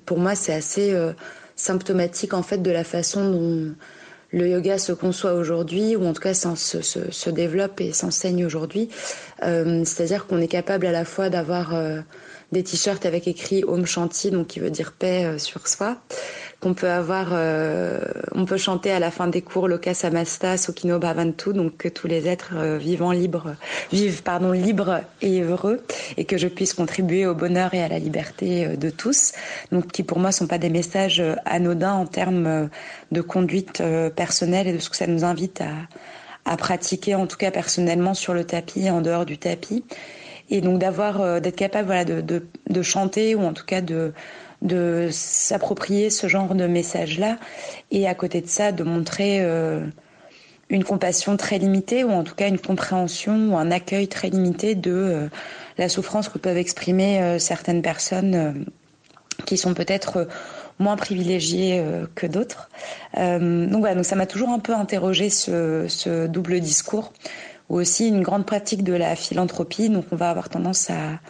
pour 0.05 0.19
moi 0.19 0.35
c'est 0.35 0.52
assez 0.52 0.94
symptomatique 1.56 2.35
en 2.35 2.43
fait 2.43 2.58
de 2.58 2.70
la 2.70 2.85
façon 2.85 3.31
dont 3.31 3.75
le 4.32 4.49
yoga 4.49 4.79
se 4.79 4.93
conçoit 4.93 5.35
aujourd'hui, 5.35 5.97
ou 5.97 6.06
en 6.06 6.12
tout 6.12 6.23
cas 6.23 6.35
se, 6.35 6.82
se, 6.82 7.11
se 7.11 7.31
développe 7.31 7.81
et 7.81 7.93
s'enseigne 7.93 8.44
aujourd'hui. 8.44 8.88
C'est-à-dire 9.43 10.26
qu'on 10.26 10.41
est 10.41 10.49
capable 10.49 10.87
à 10.87 10.93
la 10.93 11.05
fois 11.05 11.31
d'avoir 11.31 11.75
des 12.53 12.62
t-shirts 12.62 13.06
avec 13.06 13.26
écrit 13.26 13.64
Om 13.64 13.87
Shanti, 13.87 14.31
donc 14.31 14.49
qui 14.49 14.61
veut 14.61 14.70
dire 14.70 14.93
paix 14.93 15.38
sur 15.38 15.67
soi, 15.67 15.96
qu'on 16.61 16.75
peut 16.75 16.91
avoir, 16.91 17.29
euh, 17.33 18.01
on 18.33 18.45
peut 18.45 18.59
chanter 18.59 18.93
à 18.93 18.99
la 18.99 19.11
fin 19.11 19.27
des 19.29 19.41
cours 19.41 19.67
Loka 19.67 19.95
Samasta, 19.95 20.59
Sokino 20.59 20.99
Bhavantu, 20.99 21.55
donc 21.55 21.79
que 21.79 21.89
tous 21.89 22.07
les 22.07 22.29
êtres 22.29 22.53
euh, 22.55 22.77
vivants 22.77 23.12
libres, 23.12 23.55
vivent 23.91 24.23
pardon 24.23 24.53
libres 24.53 25.01
et 25.23 25.41
heureux, 25.41 25.81
et 26.19 26.27
que 26.27 26.37
je 26.37 26.49
puisse 26.49 26.75
contribuer 26.75 27.27
au 27.27 27.35
bonheur 27.35 27.73
et 27.73 27.83
à 27.83 27.89
la 27.89 27.99
liberté 27.99 28.67
euh, 28.67 28.77
de 28.77 28.91
tous. 28.91 29.33
Donc 29.73 29.91
qui 29.91 30.03
pour 30.03 30.19
moi 30.19 30.33
sont 30.33 30.47
pas 30.47 30.59
des 30.59 30.69
messages 30.69 31.23
anodins 31.47 31.95
en 31.95 32.07
termes 32.07 32.69
de 33.11 33.21
conduite 33.23 33.83
personnelle 34.15 34.69
et 34.69 34.73
de 34.73 34.79
ce 34.79 34.91
que 34.91 34.96
ça 34.96 35.06
nous 35.06 35.25
invite 35.25 35.63
à, 35.63 35.73
à 36.44 36.56
pratiquer, 36.56 37.15
en 37.15 37.27
tout 37.27 37.37
cas 37.37 37.51
personnellement 37.51 38.15
sur 38.15 38.34
le 38.34 38.44
tapis 38.44 38.87
et 38.87 38.91
en 38.91 39.01
dehors 39.01 39.25
du 39.25 39.39
tapis. 39.39 39.84
Et 40.51 40.61
donc 40.61 40.79
d'avoir, 40.79 41.41
d'être 41.41 41.56
capable 41.56 41.87
voilà 41.87 42.05
de, 42.05 42.20
de, 42.20 42.44
de 42.69 42.82
chanter 42.82 43.34
ou 43.34 43.43
en 43.43 43.53
tout 43.53 43.65
cas 43.65 43.81
de 43.81 44.13
de 44.62 45.08
s'approprier 45.10 46.10
ce 46.10 46.26
genre 46.26 46.55
de 46.55 46.67
message-là 46.67 47.38
et 47.90 48.06
à 48.06 48.14
côté 48.14 48.40
de 48.40 48.46
ça 48.46 48.72
de 48.72 48.82
montrer 48.82 49.38
euh, 49.40 49.81
une 50.69 50.84
compassion 50.84 51.36
très 51.36 51.58
limitée 51.58 52.05
ou 52.05 52.10
en 52.10 52.24
tout 52.24 52.34
cas 52.34 52.48
une 52.48 52.58
compréhension 52.58 53.52
ou 53.52 53.56
un 53.56 53.70
accueil 53.70 54.08
très 54.08 54.29
limité 54.29 54.74
de 54.74 54.93
euh, 54.93 55.29
la 55.79 55.88
souffrance 55.88 56.29
que 56.29 56.38
peuvent 56.38 56.58
exprimer 56.58 57.22
euh, 57.22 57.38
certaines 57.38 57.82
personnes 57.82 58.67
qui 59.46 59.56
sont 59.56 59.72
peut-être 59.72 60.29
moins 60.79 60.96
privilégiées 60.96 61.82
que 62.14 62.26
d'autres. 62.26 62.70
donc 63.17 63.81
voilà, 63.81 63.94
donc 63.94 64.05
ça 64.05 64.17
m'a 64.17 64.26
toujours 64.26 64.50
un 64.50 64.58
peu 64.58 64.74
interrogé 64.74 65.31
ce, 65.31 65.86
ce 65.88 66.26
double 66.26 66.60
discours 66.60 67.12
ou 67.70 67.76
aussi 67.76 68.08
une 68.08 68.22
grande 68.22 68.44
pratique 68.44 68.82
de 68.84 68.93
la 68.93 69.17
philanthropie. 69.17 69.88
Donc 69.88 70.05
on 70.12 70.17
va 70.17 70.29
avoir 70.29 70.50
tendance 70.50 70.90
à 70.90 71.20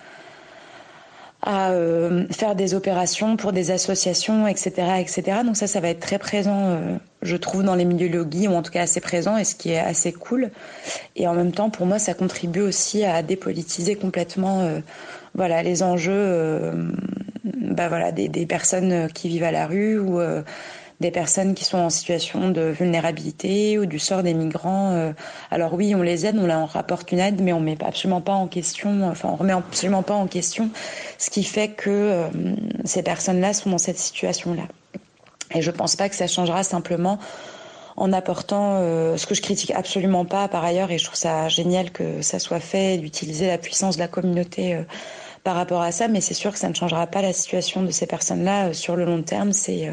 à 1.42 1.70
euh, 1.70 2.26
faire 2.30 2.54
des 2.54 2.75
opérations 2.75 3.37
pour 3.37 3.52
des 3.52 3.70
associations, 3.70 4.47
etc., 4.47 4.73
etc. 5.00 5.38
Donc 5.44 5.56
ça, 5.56 5.66
ça 5.66 5.80
va 5.80 5.88
être 5.88 6.00
très 6.00 6.18
présent, 6.18 6.66
euh, 6.66 6.97
je 7.23 7.37
trouve, 7.37 7.62
dans 7.62 7.75
les 7.75 7.85
milieux 7.85 8.09
yogi, 8.09 8.47
ou 8.47 8.52
en 8.52 8.62
tout 8.62 8.70
cas 8.70 8.82
assez 8.82 9.00
présent, 9.00 9.37
et 9.37 9.44
ce 9.44 9.54
qui 9.54 9.70
est 9.70 9.78
assez 9.78 10.12
cool. 10.12 10.50
Et 11.16 11.26
en 11.26 11.35
même 11.35 11.52
temps, 11.52 11.70
pour 11.70 11.87
moi, 11.87 11.99
ça 11.99 12.14
contribue 12.14 12.61
aussi 12.61 13.04
à 13.04 13.23
dépolitiser 13.23 13.97
complètement, 13.97 14.61
euh, 14.61 14.80
voilà, 15.35 15.62
les 15.62 15.82
enjeux, 15.82 16.73
bah 17.44 17.88
voilà, 17.88 18.12
des, 18.12 18.28
des, 18.28 18.47
personnes 18.47 19.09
qui 19.14 19.28
vivent 19.28 19.44
à 19.44 19.52
la 19.52 19.66
rue 19.66 19.99
ou 19.99 20.20
des 21.00 21.11
personnes 21.11 21.54
qui 21.54 21.64
sont 21.64 21.78
en 21.78 21.90
situation 21.90 22.50
de 22.50 22.61
vulnérabilité 22.61 23.78
ou 23.78 23.87
du 23.87 23.99
sort 23.99 24.23
des 24.23 24.35
migrants. 24.35 24.92
Euh, 24.92 25.12
alors 25.50 25.73
oui, 25.73 25.95
on 25.95 26.02
les 26.02 26.26
aide, 26.26 26.37
on 26.38 26.47
leur 26.47 26.69
rapporte 26.69 27.11
une 27.11 27.19
aide, 27.19 27.40
mais 27.40 27.54
on 27.54 27.61
met 27.61 27.83
absolument 27.83 28.21
pas 28.21 28.35
en 28.35 28.47
question, 28.47 29.09
enfin 29.09 29.30
on 29.33 29.37
remet 29.37 29.54
absolument 29.54 30.02
pas 30.02 30.14
en 30.14 30.26
question 30.26 30.71
ce 31.19 31.30
qui 31.30 31.42
fait 31.42 31.69
que 31.69 31.90
euh, 31.90 32.28
ces 32.85 33.02
personnes-là 33.02 33.54
sont 33.54 33.71
dans 33.71 33.78
cette 33.78 33.99
situation-là. 33.99 34.64
Et 35.54 35.62
je 35.62 35.71
pense 35.71 35.97
pas 35.97 36.09
que 36.09 36.14
ça 36.14 36.26
changera 36.26 36.62
simplement 36.62 37.19
en 37.97 38.12
apportant 38.12 38.76
euh, 38.80 39.16
ce 39.16 39.26
que 39.26 39.35
je 39.35 39.42
critique 39.42 39.73
absolument 39.73 40.25
pas 40.25 40.49
par 40.49 40.64
ailleurs 40.64 40.90
et 40.90 40.99
je 40.99 41.04
trouve 41.04 41.19
ça 41.19 41.49
génial 41.49 41.90
que 41.90 42.21
ça 42.21 42.38
soit 42.38 42.61
fait 42.61 42.99
d'utiliser 42.99 43.47
la 43.47 43.59
puissance 43.59 43.97
de 43.97 44.00
la 44.00 44.09
communauté 44.09 44.78
par 45.44 45.54
rapport 45.56 45.82
à 45.82 45.92
ça, 45.92 46.09
mais 46.09 46.20
c'est 46.20 46.35
sûr 46.35 46.52
que 46.52 46.59
ça 46.59 46.68
ne 46.68 46.75
changera 46.75 47.06
pas 47.06 47.23
la 47.23 47.32
situation 47.32 47.82
de 47.82 47.90
ces 47.90 48.06
personnes-là 48.06 48.73
sur 48.73 48.97
le 48.97 49.04
long 49.04 49.23
terme. 49.23 49.52
C'est 49.52 49.90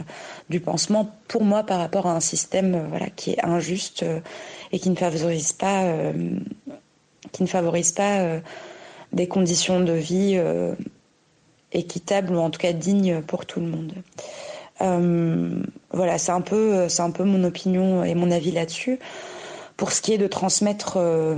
du 0.49 0.59
pansement 0.59 1.09
pour 1.27 1.43
moi 1.43 1.63
par 1.63 1.79
rapport 1.79 2.05
à 2.07 2.13
un 2.13 2.19
système 2.19 2.87
voilà 2.89 3.07
qui 3.09 3.31
est 3.31 3.45
injuste 3.45 4.05
et 4.71 4.79
qui 4.79 4.89
ne 4.89 4.95
favorise 4.95 5.53
pas 5.53 5.85
qui 7.31 7.43
ne 7.43 7.47
favorise 7.47 7.91
pas 7.93 8.39
des 9.13 9.27
conditions 9.27 9.79
de 9.79 9.93
vie 9.93 10.37
équitables 11.71 12.33
ou 12.35 12.39
en 12.39 12.49
tout 12.49 12.59
cas 12.59 12.73
dignes 12.73 13.21
pour 13.21 13.45
tout 13.45 13.59
le 13.59 13.67
monde. 13.67 13.93
Euh, 14.81 15.49
voilà, 15.91 16.17
c'est 16.17 16.31
un 16.31 16.41
peu, 16.41 16.87
c'est 16.89 17.01
un 17.01 17.11
peu 17.11 17.23
mon 17.23 17.43
opinion 17.43 18.03
et 18.03 18.15
mon 18.15 18.31
avis 18.31 18.51
là-dessus. 18.51 18.99
Pour 19.75 19.91
ce 19.91 20.01
qui 20.01 20.13
est 20.13 20.17
de 20.17 20.27
transmettre, 20.27 20.97
euh, 20.97 21.35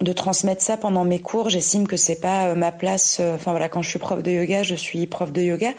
de 0.00 0.12
transmettre 0.12 0.62
ça 0.62 0.76
pendant 0.76 1.04
mes 1.04 1.20
cours, 1.20 1.50
j'estime 1.50 1.86
que 1.86 1.96
c'est 1.96 2.20
pas 2.20 2.48
euh, 2.48 2.54
ma 2.54 2.72
place. 2.72 3.20
Enfin 3.20 3.50
voilà, 3.50 3.68
quand 3.68 3.82
je 3.82 3.90
suis 3.90 3.98
prof 3.98 4.22
de 4.22 4.30
yoga, 4.30 4.62
je 4.62 4.74
suis 4.74 5.06
prof 5.06 5.32
de 5.32 5.42
yoga. 5.42 5.72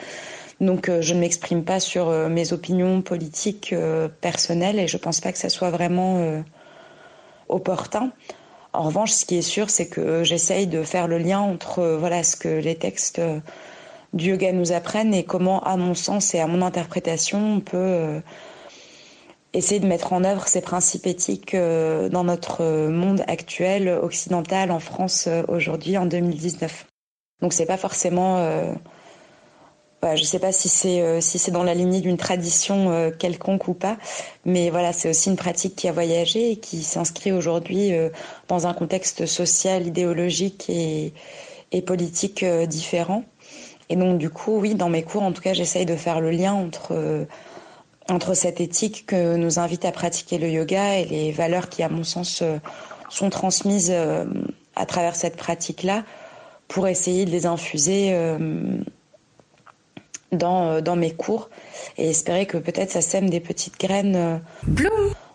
Donc 0.60 0.92
je 1.00 1.14
ne 1.16 1.20
m'exprime 1.20 1.64
pas 1.64 1.80
sur 1.80 2.12
mes 2.30 2.54
opinions 2.54 3.02
politiques 3.02 3.74
personnelles 4.22 4.78
et 4.78 4.88
je 4.88 4.98
pense 4.98 5.20
pas 5.20 5.32
que 5.32 5.40
ça 5.40 5.50
soit 5.50 5.72
vraiment 5.72 6.44
opportun. 7.50 8.12
En 8.72 8.84
revanche, 8.84 9.10
ce 9.12 9.26
qui 9.26 9.38
est 9.38 9.42
sûr, 9.42 9.72
c'est 9.72 9.88
que 9.88 10.24
j'essaye 10.24 10.68
de 10.68 10.84
faire 10.84 11.08
le 11.08 11.18
lien 11.18 11.40
entre 11.40 11.98
voilà 12.00 12.22
ce 12.22 12.36
que 12.36 12.48
les 12.48 12.76
textes 12.76 13.20
du 14.14 14.32
yoga 14.32 14.52
nous 14.52 14.72
apprennent 14.72 15.14
et 15.14 15.24
comment, 15.24 15.62
à 15.64 15.78
mon 15.78 15.94
sens 15.94 16.34
et 16.34 16.40
à 16.40 16.48
mon 16.48 16.62
interprétation, 16.62 17.56
on 17.56 17.60
peut 17.60 17.78
euh, 17.78 18.20
essayer 19.54 19.80
de 19.80 19.88
mettre 19.88 20.14
en 20.14 20.24
œuvre 20.24 20.48
ces 20.48 20.62
principes 20.62 21.08
éthiques 21.08 21.54
euh, 21.54 22.10
dans 22.10 22.24
notre 22.24 22.88
monde 22.88 23.24
actuel, 23.28 23.90
occidental, 23.90 24.72
en 24.72 24.80
France 24.80 25.28
aujourd'hui, 25.48 25.98
en 25.98 26.06
2019. 26.06 26.86
Donc 27.42 27.54
c'est 27.54 27.66
pas 27.66 27.78
forcément... 27.78 28.38
Euh, 28.38 28.74
voilà, 30.02 30.16
je 30.16 30.24
sais 30.24 30.40
pas 30.40 30.52
si 30.52 30.68
c'est 30.68 31.22
si 31.22 31.38
c'est 31.38 31.52
dans 31.52 31.62
la 31.62 31.76
lignée 31.76 32.02
d'une 32.02 32.18
tradition 32.18 33.12
quelconque 33.20 33.68
ou 33.68 33.76
pas, 33.76 33.98
mais 34.46 34.72
voilà, 34.72 34.94
c'est 34.94 35.08
aussi 35.08 35.30
une 35.30 35.36
pratique 35.36 35.76
qui 35.76 35.88
a 35.88 35.92
voyagé 35.92 36.54
et 36.54 36.56
qui 36.56 36.82
s'inscrit 36.82 37.32
aujourd'hui 37.32 37.92
dans 38.48 38.66
un 38.66 38.74
contexte 38.74 39.28
social, 39.28 39.86
idéologique 39.86 40.72
et, 40.72 41.14
politique 41.84 42.44
différent. 42.44 43.26
Et 43.92 43.98
donc, 43.98 44.18
du 44.20 44.30
coup, 44.30 44.58
oui, 44.58 44.74
dans 44.74 44.88
mes 44.88 45.04
cours, 45.04 45.22
en 45.22 45.34
tout 45.34 45.42
cas, 45.42 45.52
j'essaye 45.52 45.86
de 45.86 45.98
faire 45.98 46.22
le 46.22 46.32
lien 46.32 46.54
entre, 46.54 46.94
euh, 46.94 47.26
entre 48.10 48.34
cette 48.34 48.60
éthique 48.60 49.06
que 49.06 49.36
nous 49.36 49.60
invite 49.60 49.86
à 49.86 49.92
pratiquer 49.92 50.38
le 50.38 50.50
yoga 50.50 51.00
et 51.00 51.06
les 51.06 51.32
valeurs 51.32 51.70
qui, 51.70 51.84
à 51.84 51.90
mon 51.90 52.04
sens, 52.04 52.42
euh, 52.42 52.58
sont 53.10 53.30
transmises 53.30 53.92
euh, 53.94 54.26
à 54.76 54.86
travers 54.86 55.16
cette 55.16 55.38
pratique-là 55.38 56.04
pour 56.68 56.88
essayer 56.88 57.26
de 57.26 57.32
les 57.32 57.46
infuser 57.46 58.16
dans, 60.32 60.82
dans 60.82 60.96
mes 60.96 61.12
cours 61.12 61.50
et 61.98 62.10
espérer 62.10 62.46
que 62.46 62.58
peut-être 62.58 62.92
ça 62.92 63.02
sème 63.02 63.30
des 63.30 63.42
petites 63.42 63.78
graines 63.78 64.40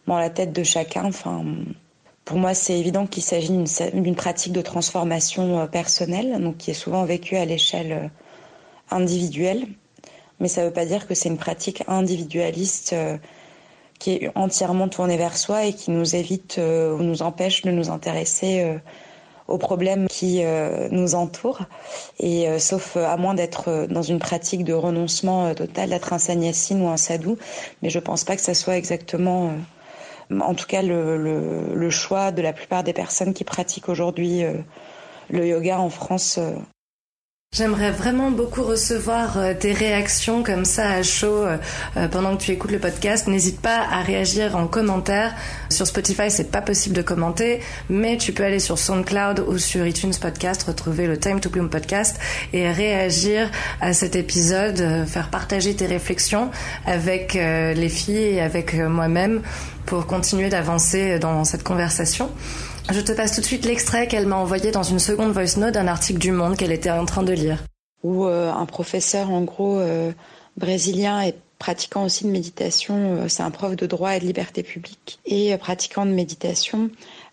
dans 0.06 0.18
la 0.18 0.30
tête 0.30 0.54
de 0.54 0.62
chacun. 0.62 1.04
Enfin, 1.04 1.44
pour 2.24 2.38
moi, 2.38 2.54
c'est 2.54 2.78
évident 2.78 3.06
qu'il 3.06 3.22
s'agit 3.22 3.52
d'une 3.92 4.16
pratique 4.16 4.54
de 4.54 4.62
transformation 4.62 5.66
personnelle, 5.66 6.42
donc 6.42 6.56
qui 6.56 6.70
est 6.70 6.74
souvent 6.74 7.04
vécue 7.04 7.36
à 7.36 7.44
l'échelle 7.44 8.10
individuelle, 8.90 9.66
mais 10.40 10.48
ça 10.48 10.62
ne 10.62 10.66
veut 10.66 10.72
pas 10.72 10.84
dire 10.84 11.06
que 11.06 11.14
c'est 11.14 11.28
une 11.28 11.38
pratique 11.38 11.82
individualiste 11.88 12.92
euh, 12.92 13.16
qui 13.98 14.12
est 14.12 14.30
entièrement 14.34 14.88
tournée 14.88 15.16
vers 15.16 15.36
soi 15.36 15.64
et 15.64 15.72
qui 15.72 15.90
nous 15.90 16.14
évite 16.14 16.56
euh, 16.58 16.94
ou 16.94 17.02
nous 17.02 17.22
empêche 17.22 17.62
de 17.62 17.70
nous 17.70 17.90
intéresser 17.90 18.60
euh, 18.60 18.78
aux 19.48 19.58
problèmes 19.58 20.08
qui 20.08 20.42
nous 20.90 21.14
entourent. 21.14 21.60
Et 22.18 22.58
sauf 22.58 22.96
à 22.96 23.16
moins 23.16 23.32
d'être 23.32 23.86
dans 23.88 24.02
une 24.02 24.18
pratique 24.18 24.64
de 24.64 24.72
renoncement 24.72 25.54
total, 25.54 25.90
d'être 25.90 26.12
un 26.12 26.18
sannyasine 26.18 26.82
ou 26.82 26.88
un 26.88 26.96
sadhu, 26.96 27.36
mais 27.80 27.88
je 27.88 28.00
pense 28.00 28.24
pas 28.24 28.34
que 28.34 28.42
ça 28.42 28.54
soit 28.54 28.76
exactement, 28.76 29.52
en 30.32 30.54
tout 30.54 30.66
cas, 30.66 30.82
le, 30.82 31.16
le, 31.16 31.72
le, 31.72 31.90
choix 31.90 32.32
de 32.32 32.42
la 32.42 32.52
plupart 32.52 32.82
des 32.82 32.92
personnes 32.92 33.34
qui 33.34 33.44
pratiquent 33.44 33.88
aujourd'hui 33.88 34.42
le 35.30 35.46
yoga 35.46 35.78
en 35.78 35.90
France 35.90 36.40
J'aimerais 37.56 37.90
vraiment 37.90 38.30
beaucoup 38.30 38.62
recevoir 38.62 39.38
euh, 39.38 39.54
tes 39.54 39.72
réactions 39.72 40.42
comme 40.42 40.66
ça 40.66 40.90
à 40.90 41.02
chaud 41.02 41.46
euh, 41.46 41.56
euh, 41.96 42.06
pendant 42.06 42.36
que 42.36 42.42
tu 42.42 42.50
écoutes 42.50 42.70
le 42.70 42.78
podcast. 42.78 43.28
N'hésite 43.28 43.62
pas 43.62 43.78
à 43.78 44.02
réagir 44.02 44.56
en 44.56 44.66
commentaire. 44.66 45.34
Sur 45.70 45.86
Spotify, 45.86 46.30
c'est 46.30 46.50
pas 46.50 46.60
possible 46.60 46.94
de 46.94 47.00
commenter, 47.00 47.60
mais 47.88 48.18
tu 48.18 48.34
peux 48.34 48.44
aller 48.44 48.58
sur 48.58 48.78
SoundCloud 48.78 49.46
ou 49.48 49.56
sur 49.56 49.86
iTunes 49.86 50.12
Podcast, 50.20 50.64
retrouver 50.64 51.06
le 51.06 51.18
Time 51.18 51.40
to 51.40 51.48
Bloom 51.48 51.70
podcast 51.70 52.18
et 52.52 52.70
réagir 52.70 53.50
à 53.80 53.94
cet 53.94 54.16
épisode, 54.16 55.06
faire 55.06 55.30
partager 55.30 55.74
tes 55.74 55.86
réflexions 55.86 56.50
avec 56.84 57.34
les 57.34 57.88
filles 57.88 58.34
et 58.34 58.40
avec 58.42 58.74
moi-même 58.74 59.40
pour 59.86 60.06
continuer 60.06 60.50
d'avancer 60.50 61.18
dans 61.18 61.44
cette 61.44 61.62
conversation. 61.62 62.30
Je 62.92 63.00
te 63.00 63.10
passe 63.10 63.34
tout 63.34 63.40
de 63.40 63.46
suite 63.46 63.64
l'extrait 63.64 64.06
qu'elle 64.06 64.26
m'a 64.26 64.36
envoyé 64.36 64.70
dans 64.70 64.84
une 64.84 65.00
seconde 65.00 65.32
voice 65.32 65.56
note 65.58 65.74
d'un 65.74 65.88
article 65.88 66.20
du 66.20 66.30
Monde 66.30 66.56
qu'elle 66.56 66.70
était 66.70 66.90
en 66.90 67.04
train 67.04 67.24
de 67.24 67.32
lire. 67.32 67.64
Où 68.04 68.26
euh, 68.26 68.52
un 68.52 68.64
professeur, 68.64 69.30
en 69.30 69.42
gros, 69.42 69.80
euh, 69.80 70.12
brésilien 70.56 71.20
et 71.22 71.34
pratiquant 71.58 72.04
aussi 72.04 72.24
de 72.24 72.30
méditation, 72.30 72.94
euh, 72.94 73.28
c'est 73.28 73.42
un 73.42 73.50
prof 73.50 73.74
de 73.74 73.86
droit 73.86 74.14
et 74.14 74.20
de 74.20 74.24
liberté 74.24 74.62
publique, 74.62 75.18
et 75.26 75.56
pratiquant 75.56 76.06
de 76.06 76.12
méditation, 76.12 76.90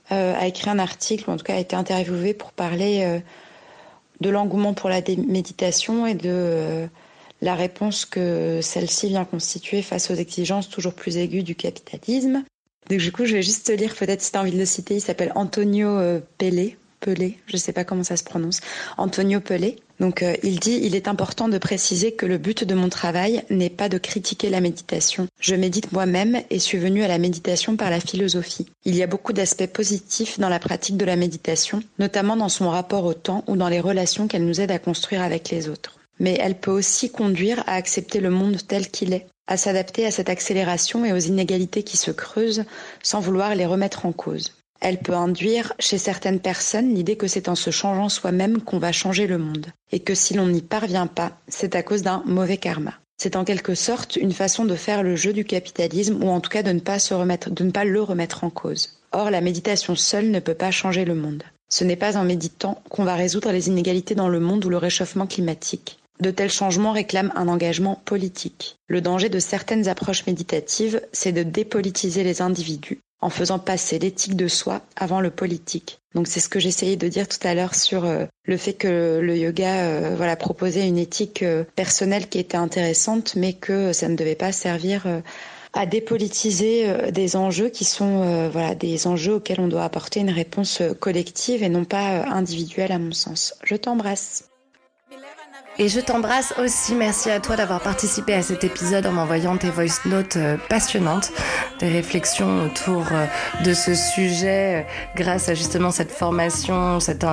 a 0.09 0.45
écrit 0.45 0.69
un 0.69 0.77
article, 0.77 1.27
ou 1.27 1.33
en 1.33 1.37
tout 1.37 1.45
cas 1.45 1.55
a 1.55 1.59
été 1.59 1.75
interviewé 1.75 2.35
pour 2.35 2.51
parler 2.51 3.21
de 4.21 4.29
l'engouement 4.29 4.75
pour 4.75 4.89
la 4.89 5.01
méditation 5.25 6.05
et 6.05 6.13
de 6.13 6.87
la 7.41 7.55
réponse 7.55 8.05
que 8.05 8.59
celle-ci 8.61 9.07
vient 9.07 9.25
constituer 9.25 9.81
face 9.81 10.11
aux 10.11 10.15
exigences 10.15 10.69
toujours 10.69 10.93
plus 10.93 11.17
aiguës 11.17 11.43
du 11.43 11.55
capitalisme. 11.55 12.43
Donc 12.89 12.99
du 12.99 13.11
coup, 13.11 13.25
je 13.25 13.33
vais 13.33 13.41
juste 13.41 13.67
te 13.67 13.71
lire, 13.71 13.95
peut-être 13.95 14.21
si 14.21 14.31
tu 14.31 14.37
as 14.37 14.41
envie 14.41 14.51
de 14.51 14.57
le 14.57 14.65
citer, 14.65 14.95
il 14.95 15.01
s'appelle 15.01 15.31
Antonio 15.35 15.89
euh, 15.89 16.19
Pelé. 16.37 16.77
Pelé, 16.99 17.37
je 17.47 17.53
ne 17.53 17.57
sais 17.57 17.73
pas 17.73 17.83
comment 17.83 18.03
ça 18.03 18.15
se 18.15 18.23
prononce. 18.23 18.61
Antonio 18.97 19.41
Pelé. 19.41 19.75
Donc 19.99 20.23
euh, 20.23 20.35
il 20.41 20.59
dit 20.59 20.79
il 20.81 20.95
est 20.95 21.07
important 21.07 21.47
de 21.47 21.57
préciser 21.57 22.13
que 22.13 22.25
le 22.25 22.37
but 22.37 22.63
de 22.63 22.73
mon 22.73 22.89
travail 22.89 23.43
n'est 23.49 23.69
pas 23.69 23.89
de 23.89 23.97
critiquer 23.97 24.49
la 24.49 24.61
méditation. 24.61 25.27
Je 25.39 25.55
médite 25.55 25.91
moi-même 25.91 26.41
et 26.49 26.59
suis 26.59 26.77
venu 26.77 27.03
à 27.03 27.07
la 27.07 27.17
méditation 27.17 27.75
par 27.75 27.89
la 27.89 27.99
philosophie. 27.99 28.67
Il 28.85 28.95
y 28.95 29.03
a 29.03 29.07
beaucoup 29.07 29.33
d'aspects 29.33 29.67
positifs 29.67 30.39
dans 30.39 30.49
la 30.49 30.59
pratique 30.59 30.97
de 30.97 31.05
la 31.05 31.15
méditation, 31.15 31.83
notamment 31.99 32.37
dans 32.37 32.49
son 32.49 32.69
rapport 32.69 33.05
au 33.05 33.13
temps 33.13 33.43
ou 33.47 33.55
dans 33.55 33.69
les 33.69 33.79
relations 33.79 34.27
qu'elle 34.27 34.45
nous 34.45 34.61
aide 34.61 34.71
à 34.71 34.79
construire 34.79 35.21
avec 35.21 35.49
les 35.49 35.69
autres. 35.69 35.97
Mais 36.23 36.37
elle 36.39 36.55
peut 36.55 36.71
aussi 36.71 37.11
conduire 37.11 37.63
à 37.67 37.75
accepter 37.75 38.19
le 38.19 38.31
monde 38.31 38.57
tel 38.67 38.89
qu'il 38.89 39.13
est, 39.13 39.27
à 39.45 39.57
s'adapter 39.57 40.05
à 40.05 40.11
cette 40.11 40.29
accélération 40.29 41.05
et 41.05 41.13
aux 41.13 41.17
inégalités 41.17 41.83
qui 41.83 41.97
se 41.97 42.11
creusent 42.11 42.63
sans 43.03 43.19
vouloir 43.19 43.53
les 43.53 43.65
remettre 43.65 44.05
en 44.05 44.13
cause. 44.13 44.55
Elle 44.79 44.99
peut 44.99 45.13
induire 45.13 45.73
chez 45.79 45.97
certaines 45.97 46.39
personnes 46.39 46.93
l'idée 46.93 47.17
que 47.17 47.27
c'est 47.27 47.49
en 47.49 47.55
se 47.55 47.71
changeant 47.71 48.09
soi-même 48.09 48.61
qu'on 48.61 48.79
va 48.79 48.91
changer 48.91 49.27
le 49.27 49.37
monde, 49.37 49.67
et 49.91 49.99
que 49.99 50.15
si 50.15 50.33
l'on 50.33 50.47
n'y 50.47 50.61
parvient 50.61 51.07
pas, 51.07 51.33
c'est 51.47 51.75
à 51.75 51.83
cause 51.83 52.01
d'un 52.01 52.23
mauvais 52.25 52.57
karma. 52.57 52.93
C'est 53.17 53.35
en 53.35 53.45
quelque 53.45 53.75
sorte 53.75 54.15
une 54.15 54.33
façon 54.33 54.65
de 54.65 54.75
faire 54.75 55.03
le 55.03 55.15
jeu 55.15 55.33
du 55.33 55.45
capitalisme, 55.45 56.23
ou 56.23 56.29
en 56.29 56.41
tout 56.41 56.49
cas 56.49 56.63
de 56.63 56.71
ne 56.71 56.79
pas, 56.79 56.99
se 56.99 57.13
remettre, 57.13 57.49
de 57.49 57.63
ne 57.63 57.71
pas 57.71 57.85
le 57.85 58.01
remettre 58.01 58.43
en 58.43 58.49
cause. 58.49 58.99
Or, 59.11 59.29
la 59.29 59.41
méditation 59.41 59.95
seule 59.95 60.31
ne 60.31 60.39
peut 60.39 60.53
pas 60.53 60.71
changer 60.71 61.05
le 61.05 61.15
monde. 61.15 61.43
Ce 61.69 61.83
n'est 61.83 61.95
pas 61.95 62.17
en 62.17 62.23
méditant 62.23 62.81
qu'on 62.89 63.03
va 63.03 63.15
résoudre 63.15 63.51
les 63.51 63.67
inégalités 63.67 64.15
dans 64.15 64.29
le 64.29 64.39
monde 64.39 64.65
ou 64.65 64.69
le 64.69 64.77
réchauffement 64.77 65.27
climatique. 65.27 65.99
De 66.19 66.31
tels 66.31 66.51
changements 66.51 66.91
réclament 66.91 67.33
un 67.35 67.47
engagement 67.47 68.01
politique. 68.05 68.77
Le 68.87 69.01
danger 69.01 69.29
de 69.29 69.39
certaines 69.39 69.87
approches 69.87 70.25
méditatives, 70.27 71.01
c'est 71.11 71.31
de 71.31 71.43
dépolitiser 71.43 72.23
les 72.23 72.41
individus 72.41 72.99
en 73.23 73.29
faisant 73.29 73.57
passer 73.57 73.99
l'éthique 73.99 74.35
de 74.35 74.47
soi 74.47 74.81
avant 74.95 75.21
le 75.21 75.31
politique. 75.31 75.99
Donc 76.13 76.27
c'est 76.27 76.41
ce 76.41 76.49
que 76.49 76.59
j'essayais 76.59 76.97
de 76.97 77.07
dire 77.07 77.27
tout 77.27 77.39
à 77.47 77.55
l'heure 77.55 77.73
sur 77.73 78.05
euh, 78.05 78.25
le 78.45 78.57
fait 78.57 78.73
que 78.73 79.19
le 79.23 79.37
yoga 79.37 79.85
euh, 79.85 80.35
proposait 80.35 80.87
une 80.87 80.97
éthique 80.97 81.41
euh, 81.41 81.63
personnelle 81.75 82.27
qui 82.27 82.39
était 82.39 82.57
intéressante 82.57 83.35
mais 83.35 83.53
que 83.53 83.93
ça 83.93 84.09
ne 84.09 84.15
devait 84.15 84.35
pas 84.35 84.51
servir 84.51 85.21
à 85.73 85.85
dépolitiser 85.85 87.11
des 87.11 87.35
enjeux 87.35 87.69
qui 87.69 87.85
sont 87.85 88.49
voilà 88.49 88.75
des 88.75 89.07
enjeux 89.07 89.35
auxquels 89.35 89.59
on 89.59 89.67
doit 89.67 89.83
apporter 89.83 90.19
une 90.19 90.29
réponse 90.29 90.81
collective 90.99 91.63
et 91.63 91.69
non 91.69 91.85
pas 91.85 92.25
individuelle 92.25 92.91
à 92.91 92.99
mon 92.99 93.11
sens. 93.11 93.55
Je 93.63 93.75
t'embrasse. 93.75 94.52
Et 95.79 95.89
je 95.89 95.99
t'embrasse 95.99 96.53
aussi. 96.59 96.93
Merci 96.93 97.31
à 97.31 97.39
toi 97.39 97.55
d'avoir 97.55 97.81
participé 97.81 98.35
à 98.35 98.43
cet 98.43 98.63
épisode 98.63 99.07
en 99.07 99.11
m'envoyant 99.11 99.57
tes 99.57 99.71
voice 99.71 100.05
notes 100.05 100.37
euh, 100.37 100.55
passionnantes, 100.69 101.31
tes 101.79 101.89
réflexions 101.89 102.65
autour 102.65 103.07
euh, 103.11 103.25
de 103.63 103.73
ce 103.73 103.95
sujet 103.95 104.85
euh, 104.85 105.13
grâce 105.15 105.49
à 105.49 105.55
justement 105.55 105.89
cette 105.89 106.11
formation, 106.11 106.99
cette, 106.99 107.25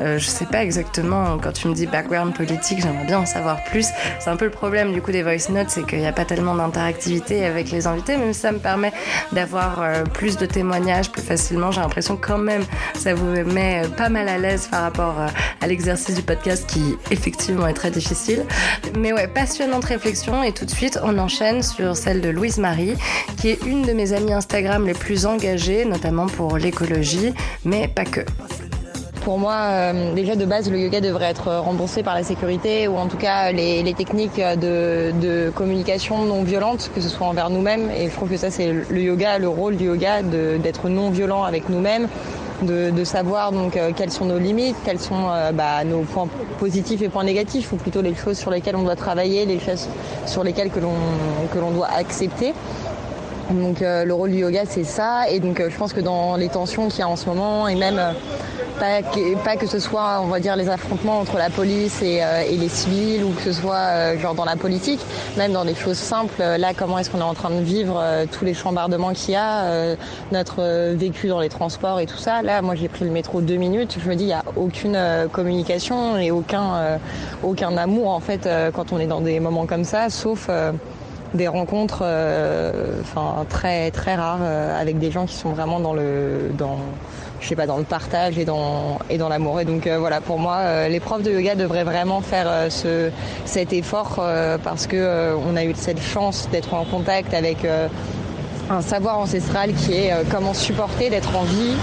je 0.00 0.24
sais 0.24 0.46
pas 0.46 0.62
exactement, 0.62 1.36
quand 1.36 1.52
tu 1.52 1.68
me 1.68 1.74
dis 1.74 1.86
background 1.86 2.34
politique, 2.34 2.80
j'aimerais 2.80 3.04
bien 3.04 3.18
en 3.18 3.26
savoir 3.26 3.62
plus. 3.64 3.88
C'est 4.20 4.30
un 4.30 4.36
peu 4.36 4.46
le 4.46 4.50
problème 4.50 4.94
du 4.94 5.02
coup 5.02 5.12
des 5.12 5.22
voice 5.22 5.50
notes, 5.50 5.68
c'est 5.68 5.84
qu'il 5.84 5.98
n'y 5.98 6.06
a 6.06 6.12
pas 6.12 6.24
tellement 6.24 6.54
d'interactivité 6.54 7.44
avec 7.44 7.70
les 7.70 7.86
invités, 7.86 8.16
si 8.32 8.40
ça 8.40 8.52
me 8.52 8.58
permet 8.58 8.92
d'avoir 9.32 9.82
plus 10.14 10.38
de 10.38 10.46
témoignages 10.46 11.10
plus 11.10 11.22
facilement. 11.22 11.70
J'ai 11.70 11.80
l'impression 11.80 12.16
quand 12.16 12.38
même 12.38 12.64
ça 12.94 13.12
vous 13.12 13.26
met 13.26 13.82
pas 13.96 14.08
mal 14.08 14.28
à 14.28 14.38
l'aise 14.38 14.68
par 14.68 14.82
rapport 14.82 15.16
à 15.60 15.66
l'exercice 15.66 16.14
du 16.14 16.22
podcast 16.22 16.66
qui 16.66 16.96
effectivement 17.10 17.66
est 17.66 17.81
très 17.82 17.90
difficile. 17.90 18.44
Mais 18.96 19.12
ouais, 19.12 19.26
passionnante 19.26 19.86
réflexion 19.86 20.44
et 20.44 20.52
tout 20.52 20.64
de 20.64 20.70
suite 20.70 21.00
on 21.02 21.18
enchaîne 21.18 21.62
sur 21.62 21.96
celle 21.96 22.20
de 22.20 22.28
Louise 22.28 22.58
Marie, 22.58 22.94
qui 23.38 23.48
est 23.48 23.60
une 23.66 23.82
de 23.82 23.92
mes 23.92 24.12
amies 24.12 24.32
Instagram 24.32 24.86
les 24.86 24.94
plus 24.94 25.26
engagées, 25.26 25.84
notamment 25.84 26.26
pour 26.26 26.58
l'écologie, 26.58 27.34
mais 27.64 27.88
pas 27.88 28.04
que. 28.04 28.20
Pour 29.24 29.38
moi, 29.38 29.54
euh, 29.54 30.14
déjà 30.14 30.36
de 30.36 30.44
base, 30.44 30.70
le 30.70 30.78
yoga 30.78 31.00
devrait 31.00 31.30
être 31.30 31.52
remboursé 31.56 32.04
par 32.04 32.14
la 32.14 32.22
sécurité 32.22 32.86
ou 32.86 32.96
en 32.96 33.06
tout 33.06 33.16
cas 33.16 33.50
les, 33.50 33.94
techniques 33.94 34.40
de, 34.40 35.12
de, 35.20 35.50
communication 35.50 36.24
non 36.24 36.44
violente, 36.44 36.90
que 36.94 37.00
ce 37.00 37.08
soit 37.08 37.26
envers 37.26 37.50
nous-mêmes. 37.50 37.90
Et 37.90 38.10
je 38.10 38.14
trouve 38.14 38.30
que 38.30 38.36
ça, 38.36 38.50
c'est 38.50 38.72
le 38.72 39.00
yoga, 39.00 39.38
le 39.38 39.48
rôle 39.48 39.76
du 39.76 39.86
yoga, 39.86 40.22
d'être 40.22 40.88
non 40.88 41.10
violent 41.10 41.42
avec 41.42 41.68
nous-mêmes, 41.68 42.06
de, 42.62 43.04
savoir 43.04 43.52
donc 43.52 43.76
euh, 43.76 43.90
quelles 43.94 44.10
sont 44.10 44.24
nos 44.24 44.38
limites, 44.38 44.76
quels 44.84 45.00
sont 45.00 45.28
euh, 45.28 45.52
bah, 45.52 45.84
nos 45.84 46.00
points 46.00 46.28
positifs 46.58 47.02
et 47.02 47.08
points 47.08 47.24
négatifs, 47.24 47.72
ou 47.72 47.76
plutôt 47.76 48.02
les 48.02 48.14
choses 48.14 48.38
sur 48.38 48.50
lesquelles 48.50 48.76
on 48.76 48.82
doit 48.82 48.96
travailler, 48.96 49.44
les 49.44 49.58
choses 49.58 49.88
sur 50.26 50.44
lesquelles 50.44 50.70
que 50.70 50.80
l'on 50.80 50.94
que 51.52 51.58
l'on 51.58 51.70
doit 51.70 51.88
accepter. 51.88 52.54
Donc 53.50 53.82
euh, 53.82 54.04
le 54.04 54.14
rôle 54.14 54.30
du 54.30 54.38
yoga 54.38 54.62
c'est 54.66 54.84
ça 54.84 55.28
et 55.28 55.40
donc 55.40 55.62
je 55.68 55.76
pense 55.76 55.92
que 55.92 56.00
dans 56.00 56.36
les 56.36 56.48
tensions 56.48 56.88
qu'il 56.88 57.00
y 57.00 57.02
a 57.02 57.08
en 57.08 57.16
ce 57.16 57.26
moment 57.26 57.68
et 57.68 57.74
même 57.74 58.00
pas 59.44 59.56
que, 59.56 59.66
ce 59.66 59.78
soit, 59.78 60.20
on 60.22 60.26
va 60.26 60.40
dire, 60.40 60.56
les 60.56 60.68
affrontements 60.68 61.20
entre 61.20 61.36
la 61.36 61.50
police 61.50 62.02
et, 62.02 62.22
euh, 62.22 62.42
les 62.50 62.68
civils 62.68 63.22
ou 63.22 63.30
que 63.30 63.42
ce 63.42 63.52
soit 63.52 63.76
euh, 63.76 64.18
genre 64.18 64.34
dans 64.34 64.44
la 64.44 64.56
politique, 64.56 65.00
même 65.36 65.52
dans 65.52 65.64
des 65.64 65.74
choses 65.74 65.98
simples. 65.98 66.42
Là, 66.42 66.72
comment 66.76 66.98
est-ce 66.98 67.10
qu'on 67.10 67.20
est 67.20 67.22
en 67.22 67.34
train 67.34 67.50
de 67.50 67.60
vivre 67.60 68.00
euh, 68.02 68.26
tous 68.30 68.44
les 68.44 68.54
chambardements 68.54 69.12
qu'il 69.12 69.34
y 69.34 69.36
a, 69.36 69.94
notre 70.32 70.94
vécu 70.94 71.28
dans 71.28 71.40
les 71.40 71.48
transports 71.48 72.00
et 72.00 72.06
tout 72.06 72.16
ça. 72.16 72.42
Là, 72.42 72.60
moi, 72.62 72.74
j'ai 72.74 72.88
pris 72.88 73.04
le 73.04 73.10
métro 73.10 73.40
deux 73.40 73.56
minutes. 73.56 73.98
Je 74.02 74.08
me 74.08 74.16
dis, 74.16 74.24
il 74.24 74.28
n'y 74.28 74.32
a 74.32 74.44
aucune 74.56 74.98
communication 75.30 76.18
et 76.18 76.30
aucun, 76.30 76.98
aucun 77.42 77.76
amour 77.76 78.10
en 78.10 78.20
fait 78.20 78.48
quand 78.74 78.92
on 78.92 78.98
est 78.98 79.06
dans 79.06 79.20
des 79.20 79.40
moments 79.40 79.66
comme 79.66 79.84
ça, 79.84 80.10
sauf 80.10 80.48
des 81.34 81.48
rencontres 81.48 82.04
enfin 83.02 83.44
très 83.48 83.90
très 83.90 84.14
rares 84.14 84.42
avec 84.78 84.98
des 84.98 85.10
gens 85.10 85.26
qui 85.26 85.34
sont 85.34 85.50
vraiment 85.50 85.80
dans 85.80 85.94
le 85.94 86.50
je 87.42 87.48
sais 87.48 87.56
pas, 87.56 87.66
dans 87.66 87.76
le 87.76 87.84
partage 87.84 88.38
et 88.38 88.44
dans, 88.44 88.98
et 89.10 89.18
dans 89.18 89.28
l'amour. 89.28 89.60
Et 89.60 89.64
donc 89.64 89.86
euh, 89.86 89.98
voilà, 89.98 90.20
pour 90.20 90.38
moi, 90.38 90.58
euh, 90.60 90.88
les 90.88 91.00
profs 91.00 91.22
de 91.22 91.30
yoga 91.30 91.54
devraient 91.54 91.84
vraiment 91.84 92.20
faire 92.20 92.46
euh, 92.48 92.70
ce, 92.70 93.10
cet 93.44 93.72
effort 93.72 94.20
parce 94.62 94.86
que 94.86 95.34
on 95.48 95.56
a 95.56 95.64
eu 95.64 95.72
cette 95.74 96.00
chance 96.00 96.48
d'être 96.52 96.74
en 96.74 96.84
contact 96.84 97.34
avec 97.34 97.66
un 98.70 98.80
savoir 98.80 99.18
ancestral 99.18 99.72
qui 99.72 99.92
est 99.94 100.12
comment 100.30 100.54
supporter 100.54 101.10
d'être 101.10 101.36
en 101.36 101.42
vie 101.42 101.74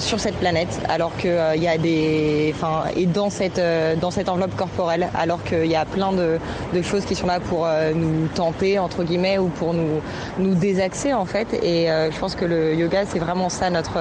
sur 0.00 0.20
cette 0.20 0.36
planète 0.36 0.80
alors 0.88 1.16
qu'il 1.16 1.30
y 1.56 1.68
a 1.68 1.78
des 1.78 2.54
et 2.96 3.06
dans 3.06 3.30
cette 3.30 3.60
dans 4.00 4.10
cette 4.10 4.28
enveloppe 4.28 4.54
corporelle 4.56 5.08
alors 5.14 5.42
qu'il 5.42 5.66
y 5.66 5.76
a 5.76 5.84
plein 5.84 6.12
de, 6.12 6.38
de, 6.74 6.82
choses 6.82 7.04
qui 7.04 7.14
sont 7.14 7.26
là 7.26 7.40
pour 7.40 7.66
nous 7.94 8.26
tenter 8.34 8.78
entre 8.78 9.04
guillemets 9.04 9.38
ou 9.38 9.48
pour 9.48 9.72
nous 9.74 10.00
nous 10.38 10.54
désaxer 10.54 11.14
en 11.14 11.24
fait 11.24 11.54
et 11.62 11.86
je 11.86 12.18
pense 12.18 12.34
que 12.34 12.44
le 12.44 12.74
yoga 12.74 13.04
c'est 13.06 13.18
vraiment 13.20 13.48
ça 13.48 13.70
notre 13.70 13.98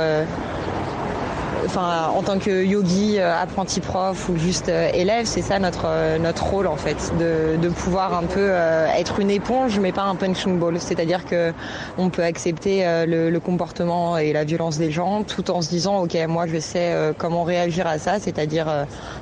en 1.78 2.24
tant 2.24 2.40
que 2.40 2.64
yogi, 2.64 3.18
euh, 3.18 3.36
apprenti 3.36 3.80
prof 3.80 4.30
ou 4.30 4.38
juste 4.38 4.70
euh, 4.70 4.90
élève, 4.94 5.26
c'est 5.26 5.42
ça 5.42 5.60
notre 5.60 5.86
euh, 5.86 6.18
notre 6.18 6.46
rôle 6.46 6.68
en 6.68 6.76
fait, 6.76 7.12
de, 7.20 7.70
pouvoir 7.70 8.14
un 8.14 8.24
peu 8.24 8.52
être 8.98 9.20
une 9.20 9.32
éponge 9.32 9.80
mais 9.80 9.92
pas 9.92 10.04
un 10.04 10.16
punching 10.16 10.60
ball, 10.60 10.80
c'est-à-dire 10.80 11.26
que 11.26 11.54
on 11.98 12.10
peut 12.10 12.24
accepter 12.24 12.84
le, 13.08 13.40
comportement 13.40 14.18
et 14.18 14.34
la 14.34 14.44
violence 14.44 14.78
des 14.78 14.92
gens 14.92 15.24
tout 15.24 15.50
en 15.50 15.62
se 15.62 15.70
disant 15.70 16.04
ok 16.04 16.18
moi 16.28 16.46
je 16.48 16.60
sais 16.60 16.94
comment 17.18 17.44
réagir 17.44 17.88
à 17.88 17.98
ça, 17.98 18.20
c'est-à-dire 18.20 18.68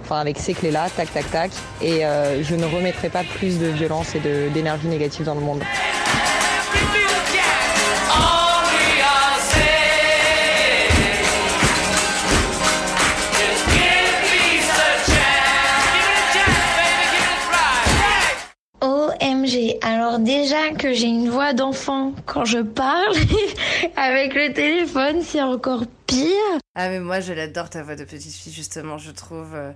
enfin 0.01 0.17
avec 0.17 0.39
ces 0.39 0.53
clés 0.53 0.71
là, 0.71 0.87
tac 0.95 1.13
tac 1.13 1.29
tac, 1.31 1.51
et 1.81 2.01
je 2.41 2.55
ne 2.55 2.65
remettrai 2.65 3.09
pas 3.09 3.23
plus 3.37 3.59
de 3.59 3.67
violence 3.67 4.15
et 4.15 4.49
d'énergie 4.53 4.87
négative 4.87 5.25
dans 5.25 5.35
le 5.35 5.41
monde. 5.41 5.61
Alors 19.81 20.19
déjà 20.19 20.69
que 20.77 20.93
j'ai 20.93 21.07
une 21.07 21.29
voix 21.29 21.53
d'enfant 21.53 22.13
quand 22.27 22.45
je 22.45 22.59
parle 22.59 23.15
avec 23.95 24.35
le 24.35 24.53
téléphone, 24.53 25.23
c'est 25.23 25.41
encore 25.41 25.85
pire. 26.05 26.59
Ah 26.75 26.89
mais 26.89 26.99
moi 26.99 27.19
je 27.19 27.33
l'adore 27.33 27.69
ta 27.69 27.81
voix 27.81 27.95
de 27.95 28.03
petite 28.03 28.33
fille 28.33 28.53
justement, 28.53 28.99
je 28.99 29.09
trouve 29.09 29.55
euh, 29.55 29.71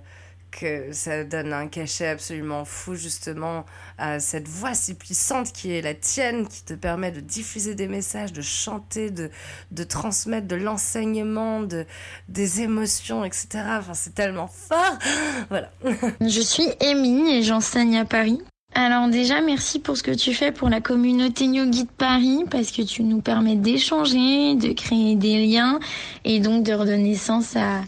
que 0.52 0.92
ça 0.92 1.24
donne 1.24 1.52
un 1.52 1.66
cachet 1.66 2.06
absolument 2.06 2.64
fou 2.64 2.94
justement 2.94 3.64
à 3.98 4.20
cette 4.20 4.46
voix 4.46 4.74
si 4.74 4.94
puissante 4.94 5.50
qui 5.50 5.72
est 5.72 5.82
la 5.82 5.94
tienne, 5.94 6.46
qui 6.46 6.62
te 6.62 6.74
permet 6.74 7.10
de 7.10 7.18
diffuser 7.18 7.74
des 7.74 7.88
messages, 7.88 8.32
de 8.32 8.42
chanter, 8.42 9.10
de, 9.10 9.28
de 9.72 9.82
transmettre 9.82 10.46
de 10.46 10.56
l'enseignement, 10.56 11.62
de, 11.62 11.84
des 12.28 12.60
émotions, 12.60 13.24
etc. 13.24 13.48
Enfin, 13.78 13.94
c'est 13.94 14.14
tellement 14.14 14.46
fort. 14.46 14.98
Voilà. 15.48 15.70
Je 16.20 16.40
suis 16.40 16.68
Amy 16.80 17.38
et 17.38 17.42
j'enseigne 17.42 17.98
à 17.98 18.04
Paris. 18.04 18.40
Alors 18.76 19.06
déjà, 19.08 19.40
merci 19.40 19.78
pour 19.78 19.96
ce 19.96 20.02
que 20.02 20.10
tu 20.10 20.34
fais 20.34 20.50
pour 20.50 20.68
la 20.68 20.80
communauté 20.80 21.44
Yogi 21.44 21.84
de 21.84 21.88
Paris, 21.96 22.44
parce 22.50 22.72
que 22.72 22.82
tu 22.82 23.04
nous 23.04 23.20
permets 23.20 23.54
d'échanger, 23.54 24.56
de 24.56 24.72
créer 24.72 25.14
des 25.14 25.46
liens 25.46 25.78
et 26.24 26.40
donc 26.40 26.64
de 26.64 26.72
redonner 26.72 27.14
sens 27.14 27.54
à, 27.54 27.82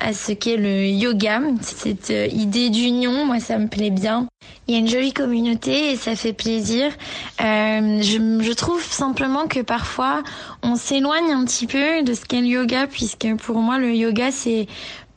à 0.00 0.14
ce 0.14 0.32
qu'est 0.32 0.56
le 0.56 0.86
yoga. 0.86 1.42
Cette 1.60 2.10
euh, 2.10 2.26
idée 2.26 2.70
d'union, 2.70 3.26
moi, 3.26 3.38
ça 3.38 3.58
me 3.58 3.68
plaît 3.68 3.90
bien. 3.90 4.28
Il 4.66 4.74
y 4.74 4.76
a 4.78 4.80
une 4.80 4.88
jolie 4.88 5.12
communauté 5.12 5.92
et 5.92 5.96
ça 5.96 6.16
fait 6.16 6.32
plaisir. 6.32 6.86
Euh, 7.42 8.00
je, 8.00 8.40
je, 8.42 8.52
trouve 8.52 8.82
simplement 8.82 9.46
que 9.46 9.60
parfois 9.60 10.22
on 10.62 10.74
s'éloigne 10.74 11.32
un 11.32 11.44
petit 11.44 11.66
peu 11.66 12.02
de 12.02 12.14
ce 12.14 12.24
qu'est 12.24 12.40
le 12.40 12.46
yoga, 12.46 12.86
puisque 12.86 13.28
pour 13.36 13.58
moi 13.58 13.78
le 13.78 13.94
yoga 13.94 14.30
c'est 14.30 14.68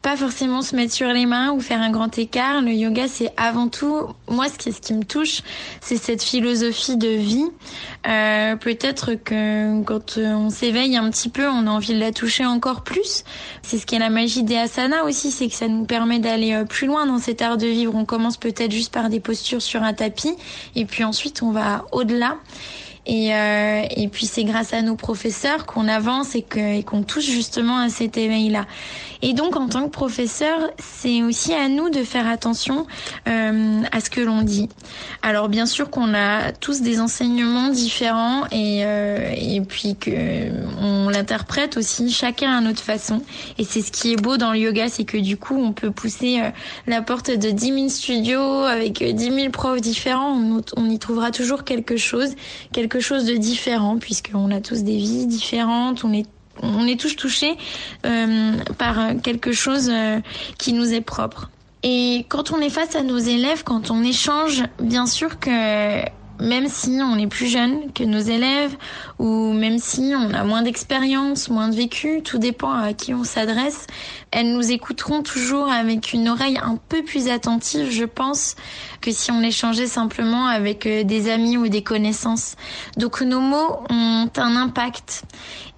pas 0.04 0.18
forcément 0.18 0.62
se 0.62 0.76
mettre 0.76 0.94
sur 0.94 1.08
les 1.08 1.26
mains 1.26 1.52
ou 1.54 1.62
faire 1.62 1.82
un 1.82 1.90
grand 1.90 2.16
écart. 2.18 2.62
Le 2.62 2.74
yoga, 2.74 3.08
c'est 3.08 3.32
avant 3.38 3.70
tout, 3.70 4.02
moi, 4.28 4.50
ce 4.50 4.58
qui, 4.58 4.74
ce 4.74 4.82
qui 4.82 4.94
me 4.94 5.06
touche, 5.06 5.42
c'est 5.80 5.96
cette 5.96 6.22
philosophie 6.22 6.98
de 6.98 7.08
vie. 7.08 7.46
Euh, 8.06 8.58
Peut-être 8.58 9.14
que 9.14 9.82
quand 9.84 10.18
on 10.18 10.50
s'éveille 10.50 10.98
un 10.98 11.10
petit 11.10 11.30
peu, 11.30 11.48
on 11.48 11.68
a 11.68 11.70
envie 11.70 11.94
de 11.94 12.00
la 12.00 12.12
toucher 12.12 12.46
encore 12.46 12.84
plus. 12.84 13.24
C'est 13.62 13.78
ce 13.78 13.86
qui 13.86 13.96
est 13.96 14.00
la 14.00 14.10
magie 14.10 14.44
des 14.44 14.58
asanas 14.58 15.04
aussi, 15.04 15.32
c'est 15.32 15.48
que 15.48 15.56
ça 15.56 15.70
nous 15.70 15.86
permet 15.86 16.20
d'aller 16.20 16.54
euh, 16.54 16.66
plus 16.66 16.86
loin 16.86 17.06
dans 17.06 17.18
cet 17.18 17.42
art 17.42 17.56
de 17.56 17.68
vivre. 17.68 17.96
On 17.96 18.04
commence 18.04 18.36
peut-être 18.36 18.72
juste 18.72 18.94
par 18.94 19.08
des 19.08 19.22
postures 19.22 19.62
sur 19.62 19.84
un 19.84 19.94
tapis, 19.94 20.36
et 20.76 20.84
puis 20.84 21.06
ensuite 21.06 21.42
on 21.42 21.52
va 21.52 21.86
au-delà. 21.94 22.36
Et, 23.06 23.34
euh, 23.34 23.84
et 23.96 24.08
puis 24.08 24.26
c'est 24.26 24.44
grâce 24.44 24.74
à 24.74 24.82
nos 24.82 24.96
professeurs 24.96 25.66
qu'on 25.66 25.88
avance 25.88 26.36
et 26.36 26.44
qu'on 26.84 27.04
touche 27.04 27.26
justement 27.26 27.78
à 27.78 27.90
cet 27.90 28.18
éveil-là. 28.18 28.66
Et 29.26 29.32
donc 29.32 29.56
en 29.56 29.70
tant 29.70 29.86
que 29.86 29.90
professeur, 29.90 30.60
c'est 30.80 31.24
aussi 31.24 31.54
à 31.54 31.70
nous 31.70 31.90
de 31.90 32.04
faire 32.04 32.28
attention 32.28 32.86
euh, 33.30 33.82
à 33.90 34.02
ce 34.02 34.10
que 34.10 34.20
l'on 34.20 34.42
dit. 34.42 34.68
Alors 35.22 35.48
bien 35.48 35.66
sûr 35.66 35.90
qu'on 35.90 36.14
a 36.14 36.52
tous 36.52 36.82
des 36.82 37.00
enseignements 37.00 37.70
différents 37.70 38.44
et, 38.52 38.82
euh, 38.84 39.34
et 39.34 39.62
puis 39.62 39.96
que 39.96 40.12
on 40.82 41.08
l'interprète 41.08 41.78
aussi 41.78 42.12
chacun 42.12 42.52
à 42.52 42.60
notre 42.60 42.82
façon. 42.82 43.22
Et 43.58 43.64
c'est 43.64 43.82
ce 43.82 43.94
qui 43.94 44.12
est 44.12 44.22
beau 44.22 44.36
dans 44.36 44.52
le 44.52 44.60
yoga, 44.60 44.90
c'est 44.90 45.06
que 45.06 45.18
du 45.18 45.38
coup 45.38 45.56
on 45.56 45.72
peut 45.72 45.92
pousser 45.92 46.42
euh, 46.42 46.50
la 46.86 47.02
porte 47.02 47.32
de 47.32 47.50
10 47.50 47.66
000 47.66 47.90
studios 47.90 48.64
avec 48.66 49.02
10 49.02 49.24
000 49.24 49.50
profs 49.52 49.80
différents. 49.80 50.34
On, 50.38 50.62
on 50.76 50.90
y 50.90 51.00
trouvera 51.00 51.32
toujours 51.32 51.64
quelque 51.64 51.96
chose, 51.96 52.36
quelque 52.74 52.93
chose 53.00 53.26
de 53.26 53.36
différent 53.36 53.98
puisqu'on 53.98 54.52
a 54.52 54.62
tous 54.62 54.84
des 54.84 54.98
vies 54.98 55.26
différentes, 55.26 56.04
on 56.04 56.14
est 56.14 56.26
on 56.62 56.86
est 56.86 57.00
tous 57.00 57.16
touchés 57.16 57.58
euh, 58.06 58.58
par 58.78 59.14
quelque 59.24 59.52
chose 59.54 59.90
euh, 59.92 60.20
qui 60.60 60.74
nous 60.74 60.94
est 60.94 61.02
propre. 61.02 61.50
Et 61.82 62.26
quand 62.30 62.52
on 62.52 62.60
est 62.60 62.70
face 62.70 62.96
à 62.96 63.04
nos 63.04 63.18
élèves, 63.18 63.64
quand 63.64 63.92
on 63.92 64.04
échange, 64.04 64.64
bien 64.80 65.06
sûr 65.06 65.40
que 65.40 66.04
même 66.40 66.68
si 66.68 67.00
on 67.02 67.18
est 67.18 67.28
plus 67.28 67.48
jeune 67.48 67.92
que 67.94 68.04
nos 68.04 68.20
élèves 68.20 68.76
ou 69.20 69.54
même 69.54 69.78
si 69.80 70.14
on 70.16 70.34
a 70.34 70.44
moins 70.44 70.62
d'expérience, 70.62 71.50
moins 71.50 71.70
de 71.70 71.76
vécu, 71.76 72.22
tout 72.24 72.38
dépend 72.38 72.72
à 72.72 72.94
qui 72.94 73.14
on 73.14 73.24
s'adresse, 73.24 73.88
elles 74.32 74.52
nous 74.52 74.72
écouteront 74.72 75.22
toujours 75.22 75.70
avec 75.70 76.14
une 76.14 76.30
oreille 76.30 76.58
un 76.58 76.78
peu 76.90 77.04
plus 77.04 77.30
attentive, 77.30 77.90
je 77.92 78.06
pense, 78.06 78.56
que 79.02 79.12
si 79.12 79.32
on 79.32 79.42
échangeait 79.42 79.88
simplement 79.88 80.48
avec 80.48 80.86
euh, 80.86 81.04
des 81.04 81.30
amis 81.30 81.58
ou 81.58 81.68
des 81.68 81.84
connaissances. 81.84 82.56
Donc 82.98 83.22
nos 83.22 83.42
mots 83.42 83.80
ont 83.90 84.30
un 84.36 84.56
impact 84.56 85.24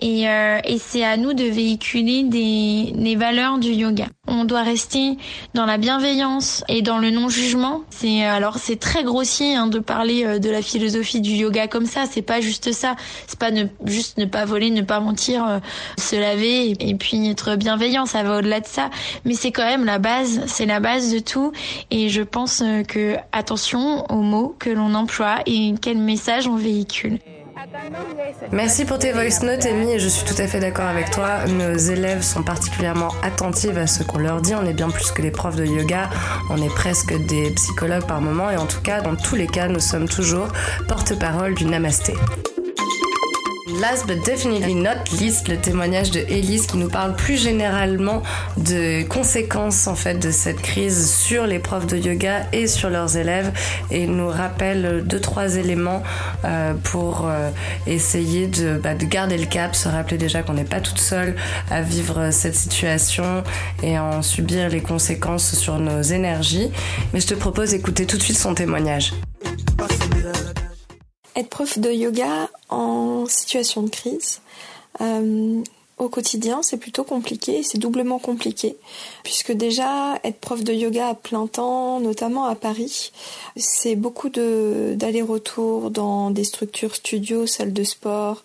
et, 0.01 0.29
euh, 0.29 0.59
et 0.63 0.77
c'est 0.77 1.03
à 1.03 1.17
nous 1.17 1.33
de 1.33 1.43
véhiculer 1.43 2.23
des, 2.23 2.93
les 2.95 3.15
valeurs 3.15 3.59
du 3.59 3.71
yoga. 3.71 4.07
On 4.27 4.45
doit 4.45 4.63
rester 4.63 5.17
dans 5.53 5.65
la 5.65 5.77
bienveillance 5.77 6.63
et 6.67 6.81
dans 6.81 6.97
le 6.97 7.11
non-jugement. 7.11 7.83
C'est 7.89 8.23
alors 8.25 8.57
c'est 8.57 8.79
très 8.79 9.03
grossier 9.03 9.55
hein, 9.55 9.67
de 9.67 9.79
parler 9.79 10.25
euh, 10.25 10.39
de 10.39 10.49
la 10.49 10.61
philosophie 10.61 11.21
du 11.21 11.31
yoga 11.31 11.67
comme 11.67 11.85
ça. 11.85 12.05
C'est 12.09 12.21
pas 12.21 12.41
juste 12.41 12.71
ça. 12.71 12.95
C'est 13.27 13.39
pas 13.39 13.51
ne, 13.51 13.65
juste 13.85 14.17
ne 14.17 14.25
pas 14.25 14.45
voler, 14.45 14.71
ne 14.71 14.81
pas 14.81 14.99
mentir, 14.99 15.61
se 15.97 16.15
laver 16.15 16.71
et, 16.71 16.89
et 16.89 16.95
puis 16.95 17.29
être 17.29 17.55
bienveillant. 17.55 18.05
Ça 18.05 18.23
va 18.23 18.37
au-delà 18.37 18.59
de 18.59 18.67
ça, 18.67 18.89
mais 19.25 19.33
c'est 19.33 19.51
quand 19.51 19.65
même 19.65 19.85
la 19.85 19.99
base. 19.99 20.41
C'est 20.47 20.65
la 20.65 20.79
base 20.79 21.11
de 21.11 21.19
tout. 21.19 21.51
Et 21.91 22.09
je 22.09 22.21
pense 22.21 22.63
que 22.87 23.15
attention 23.31 24.05
aux 24.11 24.21
mots 24.21 24.55
que 24.59 24.69
l'on 24.69 24.93
emploie 24.93 25.37
et 25.45 25.73
quel 25.81 25.97
message 25.97 26.47
on 26.47 26.55
véhicule. 26.55 27.19
Merci 28.51 28.85
pour 28.85 28.99
tes 28.99 29.11
voice 29.11 29.43
notes, 29.43 29.65
Amy, 29.65 29.93
et 29.93 29.99
je 29.99 30.07
suis 30.07 30.25
tout 30.25 30.39
à 30.41 30.47
fait 30.47 30.59
d'accord 30.59 30.85
avec 30.85 31.11
toi. 31.11 31.45
Nos 31.47 31.75
élèves 31.75 32.21
sont 32.21 32.43
particulièrement 32.43 33.09
attentifs 33.23 33.77
à 33.77 33.87
ce 33.87 34.03
qu'on 34.03 34.19
leur 34.19 34.41
dit. 34.41 34.53
On 34.55 34.65
est 34.65 34.73
bien 34.73 34.89
plus 34.89 35.11
que 35.11 35.21
des 35.21 35.31
profs 35.31 35.55
de 35.55 35.65
yoga, 35.65 36.09
on 36.49 36.61
est 36.61 36.73
presque 36.73 37.13
des 37.27 37.49
psychologues 37.51 38.05
par 38.05 38.21
moment, 38.21 38.49
et 38.49 38.57
en 38.57 38.65
tout 38.65 38.81
cas, 38.81 39.01
dans 39.01 39.15
tous 39.15 39.35
les 39.35 39.47
cas, 39.47 39.67
nous 39.67 39.79
sommes 39.79 40.07
toujours 40.07 40.47
porte-parole 40.87 41.55
du 41.55 41.65
namasté. 41.65 42.13
Last 43.67 44.05
but 44.05 44.23
definitely 44.23 44.75
not 44.75 45.11
least, 45.19 45.47
le 45.47 45.57
témoignage 45.57 46.11
de 46.11 46.19
Elise 46.19 46.67
qui 46.67 46.77
nous 46.77 46.87
parle 46.87 47.15
plus 47.15 47.35
généralement 47.35 48.21
de 48.57 49.01
conséquences 49.07 49.87
en 49.87 49.95
fait 49.95 50.19
de 50.19 50.29
cette 50.29 50.61
crise 50.61 51.11
sur 51.11 51.47
les 51.47 51.57
profs 51.57 51.87
de 51.87 51.97
yoga 51.97 52.45
et 52.53 52.67
sur 52.67 52.91
leurs 52.91 53.17
élèves 53.17 53.51
et 53.89 54.05
nous 54.05 54.27
rappelle 54.27 55.03
deux 55.07 55.19
trois 55.19 55.55
éléments 55.55 56.03
euh, 56.43 56.75
pour 56.83 57.25
euh, 57.25 57.49
essayer 57.87 58.45
de, 58.45 58.77
bah, 58.77 58.93
de 58.93 59.05
garder 59.05 59.39
le 59.39 59.47
cap, 59.47 59.75
se 59.75 59.89
rappeler 59.89 60.19
déjà 60.19 60.43
qu'on 60.43 60.53
n'est 60.53 60.63
pas 60.63 60.79
toute 60.79 60.99
seule 60.99 61.35
à 61.71 61.81
vivre 61.81 62.29
cette 62.29 62.55
situation 62.55 63.43
et 63.81 63.97
en 63.97 64.21
subir 64.21 64.69
les 64.69 64.81
conséquences 64.81 65.55
sur 65.55 65.79
nos 65.79 66.03
énergies. 66.03 66.69
Mais 67.13 67.19
je 67.19 67.25
te 67.25 67.33
propose 67.33 67.71
d'écouter 67.71 68.05
tout 68.05 68.17
de 68.17 68.23
suite 68.23 68.37
son 68.37 68.53
témoignage. 68.53 69.13
Être 71.35 71.49
prof 71.49 71.79
de 71.79 71.91
yoga 71.91 72.49
en 72.69 73.25
situation 73.27 73.83
de 73.83 73.89
crise, 73.89 74.41
euh, 75.01 75.61
au 75.97 76.09
quotidien, 76.09 76.61
c'est 76.61 76.77
plutôt 76.77 77.05
compliqué, 77.05 77.63
c'est 77.63 77.77
doublement 77.77 78.19
compliqué, 78.19 78.75
puisque 79.23 79.53
déjà 79.53 80.19
être 80.25 80.39
prof 80.39 80.61
de 80.63 80.73
yoga 80.73 81.09
à 81.09 81.13
plein 81.13 81.47
temps, 81.47 82.01
notamment 82.01 82.45
à 82.45 82.55
Paris, 82.55 83.11
c'est 83.55 83.95
beaucoup 83.95 84.29
d'aller-retour 84.29 85.91
dans 85.91 86.31
des 86.31 86.43
structures 86.43 86.95
studios, 86.95 87.47
salles 87.47 87.71
de 87.71 87.83
sport, 87.83 88.43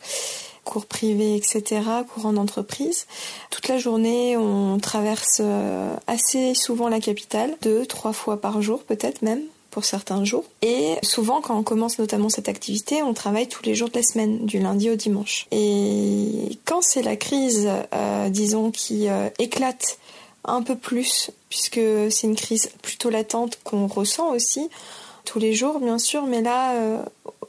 cours 0.64 0.86
privés, 0.86 1.34
etc., 1.34 1.82
cours 2.14 2.26
en 2.26 2.36
entreprise. 2.36 3.06
Toute 3.50 3.66
la 3.66 3.78
journée, 3.78 4.36
on 4.36 4.78
traverse 4.78 5.38
euh, 5.40 5.96
assez 6.06 6.54
souvent 6.54 6.88
la 6.88 7.00
capitale, 7.00 7.56
deux, 7.62 7.84
trois 7.84 8.12
fois 8.12 8.40
par 8.40 8.62
jour 8.62 8.84
peut-être 8.84 9.22
même 9.22 9.42
pour 9.70 9.84
certains 9.84 10.24
jours. 10.24 10.44
Et 10.62 10.96
souvent, 11.02 11.40
quand 11.40 11.56
on 11.56 11.62
commence 11.62 11.98
notamment 11.98 12.28
cette 12.28 12.48
activité, 12.48 13.02
on 13.02 13.14
travaille 13.14 13.48
tous 13.48 13.62
les 13.64 13.74
jours 13.74 13.88
de 13.88 13.96
la 13.96 14.02
semaine, 14.02 14.44
du 14.44 14.58
lundi 14.58 14.90
au 14.90 14.96
dimanche. 14.96 15.46
Et 15.52 16.58
quand 16.64 16.82
c'est 16.82 17.02
la 17.02 17.16
crise, 17.16 17.68
euh, 17.94 18.28
disons, 18.28 18.70
qui 18.70 19.08
euh, 19.08 19.28
éclate 19.38 19.98
un 20.44 20.62
peu 20.62 20.76
plus, 20.76 21.30
puisque 21.48 21.80
c'est 22.10 22.26
une 22.26 22.36
crise 22.36 22.70
plutôt 22.82 23.10
latente 23.10 23.58
qu'on 23.62 23.86
ressent 23.86 24.32
aussi 24.34 24.68
tous 25.24 25.38
les 25.38 25.52
jours, 25.52 25.80
bien 25.80 25.98
sûr, 25.98 26.24
mais 26.24 26.42
là, 26.42 26.74
euh, 26.74 27.02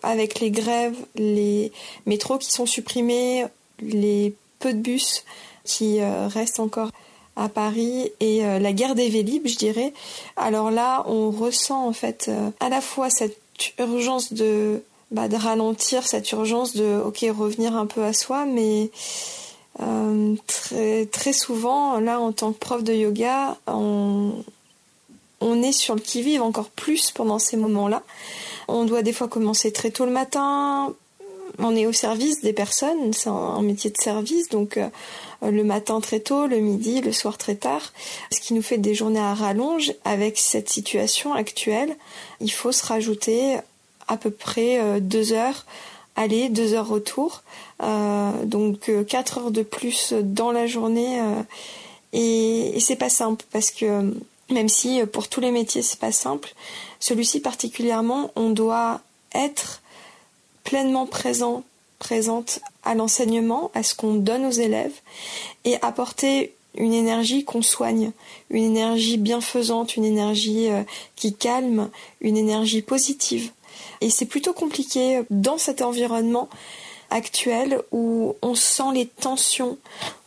avec 0.03 0.39
les 0.39 0.51
grèves, 0.51 0.97
les 1.15 1.71
métros 2.05 2.37
qui 2.37 2.51
sont 2.51 2.65
supprimés, 2.65 3.45
les 3.81 4.33
peu 4.59 4.73
de 4.73 4.79
bus 4.79 5.23
qui 5.63 6.01
restent 6.01 6.59
encore 6.59 6.89
à 7.41 7.49
Paris 7.49 8.11
et 8.19 8.45
euh, 8.45 8.59
la 8.59 8.73
guerre 8.73 8.95
des 8.95 9.09
Vélib, 9.09 9.47
je 9.47 9.57
dirais. 9.57 9.93
Alors 10.37 10.71
là, 10.71 11.03
on 11.07 11.31
ressent 11.31 11.87
en 11.87 11.93
fait 11.93 12.27
euh, 12.27 12.49
à 12.59 12.69
la 12.69 12.81
fois 12.81 13.09
cette 13.09 13.37
urgence 13.79 14.33
de, 14.33 14.83
bah, 15.11 15.27
de 15.27 15.35
ralentir, 15.35 16.07
cette 16.07 16.31
urgence 16.31 16.75
de 16.75 17.01
ok 17.03 17.25
revenir 17.35 17.75
un 17.75 17.85
peu 17.85 18.03
à 18.03 18.13
soi, 18.13 18.45
mais 18.45 18.91
euh, 19.81 20.35
très, 21.11 21.33
souvent, 21.33 21.99
là 21.99 22.19
en 22.19 22.31
tant 22.31 22.51
que 22.53 22.59
prof 22.59 22.83
de 22.83 22.93
yoga, 22.93 23.57
on, 23.67 24.31
on 25.39 25.63
est 25.63 25.71
sur 25.71 25.95
le 25.95 26.01
qui-vive 26.01 26.41
encore 26.41 26.69
plus 26.69 27.11
pendant 27.11 27.39
ces 27.39 27.57
moments-là. 27.57 28.03
On 28.67 28.85
doit 28.85 29.01
des 29.01 29.13
fois 29.13 29.27
commencer 29.27 29.71
très 29.71 29.91
tôt 29.91 30.05
le 30.05 30.11
matin, 30.11 30.93
on 31.59 31.75
est 31.75 31.85
au 31.85 31.93
service 31.93 32.41
des 32.41 32.53
personnes, 32.53 33.13
c'est 33.13 33.29
un, 33.29 33.61
métier 33.61 33.89
de 33.89 33.97
service, 33.97 34.49
donc 34.49 34.79
le 35.41 35.63
matin 35.63 35.99
très 36.01 36.19
tôt, 36.19 36.47
le 36.47 36.59
midi, 36.59 37.01
le 37.01 37.11
soir 37.11 37.37
très 37.37 37.55
tard, 37.55 37.93
ce 38.31 38.39
qui 38.39 38.53
nous 38.53 38.61
fait 38.61 38.77
des 38.77 38.93
journées 38.93 39.19
à 39.19 39.33
rallonge. 39.33 39.93
Avec 40.05 40.37
cette 40.37 40.69
situation 40.69 41.33
actuelle, 41.33 41.95
il 42.39 42.51
faut 42.51 42.71
se 42.71 42.85
rajouter 42.85 43.57
à 44.07 44.17
peu 44.17 44.31
près 44.31 44.79
euh, 44.79 44.99
deux 44.99 45.33
heures 45.33 45.65
aller, 46.17 46.49
deux 46.49 46.73
heures 46.73 46.89
retour, 46.89 47.41
euh, 47.81 48.31
donc 48.43 48.91
quatre 49.07 49.37
heures 49.37 49.51
de 49.51 49.63
plus 49.63 50.13
dans 50.13 50.51
la 50.51 50.67
journée. 50.67 51.21
et, 52.11 52.75
et 52.75 52.79
c'est 52.81 52.97
pas 52.97 53.09
simple 53.09 53.45
parce 53.51 53.71
que 53.71 54.13
même 54.49 54.67
si 54.67 55.01
pour 55.05 55.29
tous 55.29 55.39
les 55.39 55.51
métiers 55.51 55.81
c'est 55.81 55.99
pas 55.99 56.11
simple, 56.11 56.53
celui-ci 56.99 57.39
particulièrement, 57.39 58.31
on 58.35 58.49
doit 58.49 58.99
être 59.33 59.81
pleinement 60.63 61.05
présent, 61.05 61.63
présente 62.01 62.59
à 62.83 62.95
l'enseignement, 62.95 63.69
à 63.75 63.83
ce 63.83 63.93
qu'on 63.93 64.15
donne 64.15 64.45
aux 64.45 64.51
élèves, 64.51 64.99
et 65.65 65.77
apporter 65.83 66.55
une 66.75 66.93
énergie 66.93 67.45
qu'on 67.45 67.61
soigne, 67.61 68.11
une 68.49 68.63
énergie 68.63 69.17
bienfaisante, 69.17 69.95
une 69.95 70.05
énergie 70.05 70.69
euh, 70.71 70.81
qui 71.15 71.35
calme, 71.35 71.91
une 72.19 72.37
énergie 72.37 72.81
positive. 72.81 73.51
Et 74.01 74.09
c'est 74.09 74.25
plutôt 74.25 74.53
compliqué 74.53 75.21
dans 75.29 75.59
cet 75.59 75.83
environnement 75.83 76.49
actuel 77.11 77.81
où 77.91 78.35
on 78.41 78.55
sent 78.55 78.91
les 78.95 79.05
tensions, 79.05 79.77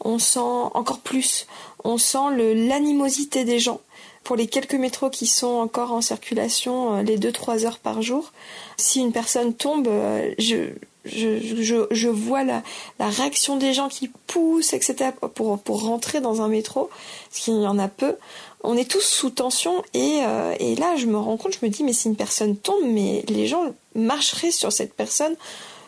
on 0.05 0.21
sent 0.21 0.39
encore 0.39 1.01
plus, 1.01 1.49
on 1.83 1.99
sent 1.99 2.37
l'animosité 2.37 3.45
des 3.45 3.59
gens 3.59 3.81
pour 4.23 4.37
les 4.37 4.47
quelques 4.47 4.75
métros 4.75 5.11
qui 5.11 5.27
sont 5.27 5.57
encore 5.57 5.93
en 5.93 6.01
circulation 6.01 6.97
euh, 6.97 7.03
les 7.03 7.19
2-3 7.19 7.67
heures 7.67 7.79
par 7.79 8.01
jour, 8.01 8.33
si 8.77 9.01
une 9.01 9.13
personne 9.13 9.55
tombe, 9.55 9.89
euh, 9.89 10.35
je, 10.39 10.71
je, 11.05 11.63
je, 11.63 11.87
je 11.91 12.09
vois 12.09 12.45
la, 12.45 12.63
la, 12.99 13.09
réaction 13.09 13.57
des 13.57 13.73
gens 13.73 13.89
qui 13.89 14.09
poussent, 14.27 14.73
etc., 14.73 15.11
pour, 15.35 15.59
pour 15.59 15.83
rentrer 15.83 16.21
dans 16.21 16.43
un 16.43 16.49
métro, 16.49 16.91
parce 17.31 17.41
qu'il 17.45 17.61
y 17.61 17.67
en 17.67 17.79
a 17.79 17.89
peu. 17.89 18.17
On 18.63 18.77
est 18.77 18.91
tous 18.91 19.03
sous 19.03 19.31
tension 19.31 19.85
et, 19.93 20.21
euh, 20.23 20.55
et 20.59 20.75
là, 20.77 20.97
je 20.97 21.07
me 21.07 21.19
rends 21.19 21.37
compte, 21.37 21.55
je 21.61 21.65
me 21.65 21.71
dis, 21.71 21.85
mais 21.85 21.93
si 21.93 22.09
une 22.09 22.17
personne 22.17 22.57
tombe, 22.57 22.83
mais 22.87 23.23
les 23.29 23.47
gens 23.47 23.75
marcheraient 23.95 24.51
sur 24.51 24.73
cette 24.73 24.95
personne 24.95 25.37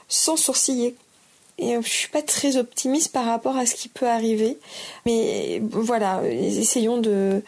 sans 0.08 0.36
sourciller. 0.36 0.94
Et 1.58 1.74
euh, 1.74 1.80
je 1.82 1.88
suis 1.88 2.08
pas 2.08 2.20
très 2.20 2.58
optimiste 2.58 3.12
par 3.12 3.24
rapport 3.24 3.56
à 3.56 3.64
ce 3.64 3.74
qui 3.74 3.88
peut 3.88 4.06
arriver. 4.06 4.58
Mais 5.06 5.62
voilà, 5.70 6.20
essayons 6.28 6.98
de 6.98 7.42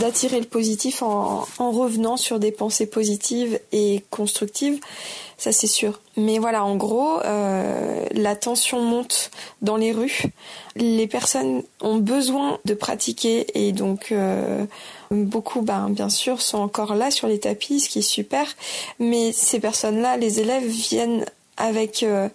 d'attirer 0.00 0.40
le 0.40 0.46
positif 0.46 1.02
en, 1.02 1.46
en 1.58 1.70
revenant 1.70 2.16
sur 2.16 2.38
des 2.38 2.50
pensées 2.50 2.86
positives 2.86 3.60
et 3.72 4.02
constructives. 4.10 4.80
Ça 5.42 5.50
c'est 5.50 5.66
sûr. 5.66 5.98
Mais 6.16 6.38
voilà, 6.38 6.64
en 6.64 6.76
gros, 6.76 7.18
euh, 7.24 8.06
la 8.12 8.36
tension 8.36 8.80
monte 8.80 9.32
dans 9.60 9.76
les 9.76 9.90
rues. 9.90 10.22
Les 10.76 11.08
personnes 11.08 11.64
ont 11.80 11.96
besoin 11.96 12.60
de 12.64 12.74
pratiquer 12.74 13.46
et 13.56 13.72
donc 13.72 14.12
euh, 14.12 14.64
beaucoup, 15.10 15.62
ben, 15.62 15.90
bien 15.90 16.10
sûr, 16.10 16.40
sont 16.40 16.58
encore 16.58 16.94
là 16.94 17.10
sur 17.10 17.26
les 17.26 17.40
tapis, 17.40 17.80
ce 17.80 17.88
qui 17.88 17.98
est 17.98 18.02
super. 18.02 18.46
Mais 19.00 19.32
ces 19.32 19.58
personnes-là, 19.58 20.16
les 20.16 20.38
élèves 20.38 20.64
viennent 20.64 21.24
avec 21.56 22.04
euh, 22.04 22.28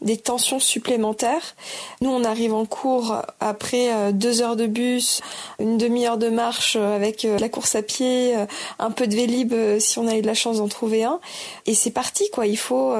des 0.00 0.16
tensions 0.16 0.60
supplémentaires. 0.60 1.54
Nous, 2.00 2.10
on 2.10 2.24
arrive 2.24 2.52
en 2.52 2.66
cours 2.66 3.22
après 3.40 3.92
euh, 3.92 4.12
deux 4.12 4.42
heures 4.42 4.56
de 4.56 4.66
bus, 4.66 5.20
une 5.58 5.78
demi-heure 5.78 6.18
de 6.18 6.28
marche 6.28 6.76
euh, 6.76 6.96
avec 6.96 7.22
la 7.24 7.48
course 7.48 7.74
à 7.74 7.82
pied, 7.82 8.34
un 8.78 8.90
peu 8.90 9.06
de 9.06 9.14
vélib 9.14 9.54
si 9.78 9.98
on 9.98 10.06
a 10.06 10.16
eu 10.16 10.22
de 10.22 10.26
la 10.26 10.34
chance 10.34 10.58
d'en 10.58 10.68
trouver 10.68 11.04
un. 11.04 11.20
Et 11.66 11.74
c'est 11.74 11.90
parti, 11.90 12.28
quoi. 12.30 12.46
Il 12.46 12.58
faut 12.58 12.94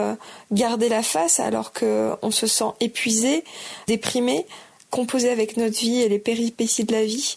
garder 0.53 0.89
la 0.89 1.03
face 1.03 1.41
alors 1.41 1.73
qu'on 1.73 2.31
se 2.31 2.47
sent 2.47 2.73
épuisé, 2.81 3.45
déprimé, 3.87 4.47
composé 4.91 5.31
avec 5.31 5.57
notre 5.57 5.79
vie 5.79 6.01
et 6.01 6.09
les 6.09 6.19
péripéties 6.19 6.85
de 6.85 6.93
la 6.93 7.05
vie, 7.05 7.37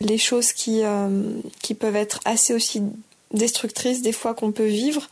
les 0.00 0.18
choses 0.18 0.52
qui, 0.52 0.82
qui 1.62 1.74
peuvent 1.74 1.96
être 1.96 2.20
assez 2.24 2.54
aussi 2.54 2.82
destructrices 3.32 4.02
des 4.02 4.12
fois 4.12 4.34
qu'on 4.34 4.52
peut 4.52 4.66
vivre, 4.66 5.02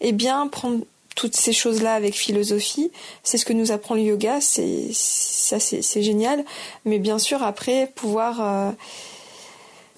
et 0.00 0.08
eh 0.08 0.12
bien 0.12 0.46
prendre 0.46 0.84
toutes 1.14 1.36
ces 1.36 1.52
choses-là 1.52 1.94
avec 1.94 2.14
philosophie. 2.14 2.90
C'est 3.22 3.38
ce 3.38 3.44
que 3.44 3.52
nous 3.52 3.72
apprend 3.72 3.94
le 3.94 4.02
yoga. 4.02 4.40
C'est 4.40 4.88
ça, 4.92 5.60
c'est 5.60 6.02
génial. 6.02 6.44
Mais 6.84 6.98
bien 6.98 7.18
sûr, 7.18 7.42
après, 7.42 7.90
pouvoir 7.94 8.40
euh, 8.40 8.70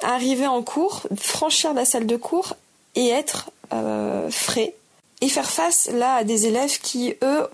arriver 0.02 0.46
en 0.46 0.62
cours, 0.62 1.02
franchir 1.16 1.74
la 1.74 1.84
salle 1.84 2.06
de 2.06 2.16
cours 2.16 2.54
et 2.94 3.08
être 3.08 3.50
euh, 3.72 4.30
frais 4.30 4.74
et 5.20 5.28
faire 5.28 5.50
face 5.50 5.88
là 5.92 6.16
à 6.16 6.24
des 6.24 6.46
élèves 6.46 6.78
qui 6.80 7.14
eux 7.22 7.46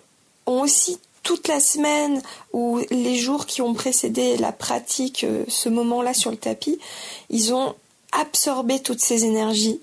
ont 0.46 0.62
aussi 0.62 0.98
toute 1.22 1.48
la 1.48 1.60
semaine 1.60 2.22
ou 2.52 2.80
les 2.90 3.16
jours 3.16 3.46
qui 3.46 3.62
ont 3.62 3.74
précédé 3.74 4.36
la 4.38 4.52
pratique, 4.52 5.24
euh, 5.24 5.44
ce 5.48 5.68
moment-là 5.68 6.14
sur 6.14 6.30
le 6.30 6.36
tapis, 6.36 6.78
ils 7.28 7.52
ont 7.54 7.74
absorbé 8.12 8.80
toutes 8.80 9.00
ces 9.00 9.24
énergies. 9.24 9.80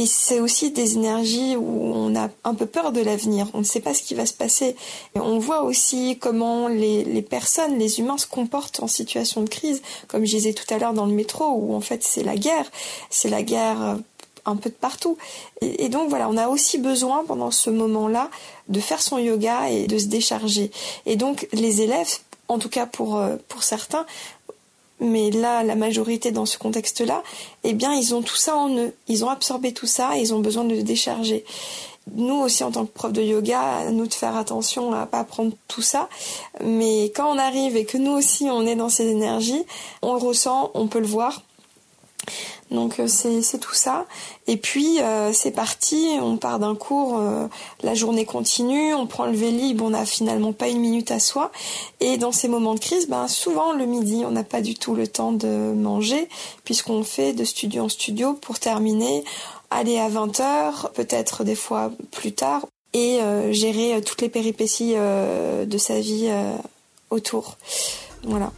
Et 0.00 0.06
c'est 0.06 0.40
aussi 0.40 0.70
des 0.70 0.94
énergies 0.94 1.56
où 1.56 1.92
on 1.94 2.16
a 2.16 2.30
un 2.44 2.54
peu 2.54 2.64
peur 2.64 2.90
de 2.90 3.02
l'avenir. 3.02 3.48
On 3.52 3.58
ne 3.58 3.64
sait 3.64 3.80
pas 3.80 3.92
ce 3.92 4.00
qui 4.02 4.14
va 4.14 4.24
se 4.24 4.32
passer. 4.32 4.74
on 5.14 5.38
voit 5.38 5.62
aussi 5.62 6.16
comment 6.18 6.68
les, 6.68 7.20
personnes, 7.20 7.78
les 7.78 8.00
humains 8.00 8.16
se 8.16 8.26
comportent 8.26 8.82
en 8.82 8.86
situation 8.86 9.42
de 9.42 9.48
crise. 9.50 9.82
Comme 10.08 10.24
je 10.24 10.36
disais 10.36 10.54
tout 10.54 10.64
à 10.72 10.78
l'heure 10.78 10.94
dans 10.94 11.04
le 11.04 11.12
métro, 11.12 11.44
où 11.48 11.74
en 11.74 11.82
fait 11.82 12.02
c'est 12.02 12.22
la 12.22 12.36
guerre. 12.36 12.64
C'est 13.10 13.28
la 13.28 13.42
guerre 13.42 13.82
euh, 13.82 13.94
un 14.46 14.56
peu 14.56 14.70
de 14.70 14.74
partout. 14.74 15.18
Et, 15.60 15.90
donc 15.90 16.08
voilà, 16.08 16.30
on 16.30 16.38
a 16.38 16.48
aussi 16.48 16.78
besoin 16.78 17.22
pendant 17.26 17.50
ce 17.50 17.68
moment-là 17.68 18.30
de 18.70 18.80
faire 18.80 19.02
son 19.02 19.18
yoga 19.18 19.68
et 19.68 19.86
de 19.86 19.98
se 19.98 20.06
décharger. 20.06 20.70
Et 21.04 21.16
donc 21.16 21.46
les 21.52 21.82
élèves, 21.82 22.20
en 22.48 22.58
tout 22.58 22.70
cas 22.70 22.86
pour, 22.86 23.18
euh, 23.18 23.36
pour 23.48 23.64
certains, 23.64 24.06
mais 25.00 25.30
là, 25.30 25.62
la 25.62 25.74
majorité 25.74 26.30
dans 26.30 26.46
ce 26.46 26.58
contexte-là, 26.58 27.22
eh 27.64 27.72
bien, 27.72 27.94
ils 27.94 28.14
ont 28.14 28.22
tout 28.22 28.36
ça 28.36 28.56
en 28.56 28.68
eux. 28.76 28.94
Ils 29.08 29.24
ont 29.24 29.30
absorbé 29.30 29.72
tout 29.72 29.86
ça 29.86 30.16
et 30.16 30.20
ils 30.20 30.34
ont 30.34 30.40
besoin 30.40 30.64
de 30.64 30.74
le 30.74 30.82
décharger. 30.82 31.44
Nous 32.14 32.34
aussi, 32.34 32.64
en 32.64 32.70
tant 32.70 32.86
que 32.86 32.92
prof 32.92 33.12
de 33.12 33.22
yoga, 33.22 33.60
à 33.60 33.90
nous 33.90 34.06
de 34.06 34.14
faire 34.14 34.36
attention 34.36 34.92
à 34.92 35.06
pas 35.06 35.24
prendre 35.24 35.52
tout 35.68 35.82
ça. 35.82 36.08
Mais 36.64 37.04
quand 37.14 37.32
on 37.32 37.38
arrive 37.38 37.76
et 37.76 37.84
que 37.84 37.98
nous 37.98 38.12
aussi, 38.12 38.44
on 38.50 38.66
est 38.66 38.76
dans 38.76 38.88
ces 38.88 39.06
énergies, 39.06 39.64
on 40.02 40.14
le 40.14 40.20
ressent, 40.20 40.70
on 40.74 40.86
peut 40.86 41.00
le 41.00 41.06
voir. 41.06 41.42
Donc 42.70 43.00
euh, 43.00 43.06
c'est 43.08 43.58
tout 43.58 43.74
ça. 43.74 44.06
Et 44.46 44.56
puis 44.56 45.00
euh, 45.00 45.32
c'est 45.32 45.50
parti, 45.50 46.16
on 46.20 46.36
part 46.36 46.58
d'un 46.58 46.74
cours, 46.74 47.18
euh, 47.18 47.46
la 47.82 47.94
journée 47.94 48.24
continue, 48.24 48.94
on 48.94 49.06
prend 49.06 49.26
le 49.26 49.32
vélib, 49.32 49.82
on 49.82 49.90
n'a 49.90 50.06
finalement 50.06 50.52
pas 50.52 50.68
une 50.68 50.80
minute 50.80 51.10
à 51.10 51.18
soi. 51.18 51.50
Et 52.00 52.16
dans 52.16 52.32
ces 52.32 52.48
moments 52.48 52.74
de 52.74 52.80
crise, 52.80 53.08
ben 53.08 53.26
souvent 53.26 53.72
le 53.72 53.86
midi, 53.86 54.22
on 54.24 54.30
n'a 54.30 54.44
pas 54.44 54.60
du 54.60 54.74
tout 54.74 54.94
le 54.94 55.08
temps 55.08 55.32
de 55.32 55.72
manger, 55.74 56.28
puisqu'on 56.64 57.02
fait 57.02 57.32
de 57.32 57.44
studio 57.44 57.84
en 57.84 57.88
studio 57.88 58.34
pour 58.34 58.58
terminer, 58.60 59.24
aller 59.70 59.98
à 59.98 60.08
20h, 60.08 60.92
peut-être 60.92 61.42
des 61.42 61.56
fois 61.56 61.90
plus 62.12 62.32
tard, 62.32 62.66
et 62.92 63.20
gérer 63.52 64.00
toutes 64.02 64.20
les 64.20 64.28
péripéties 64.28 64.94
de 64.94 65.78
sa 65.78 66.00
vie 66.00 66.28
autour. 67.10 67.56
Voilà. 68.24 68.52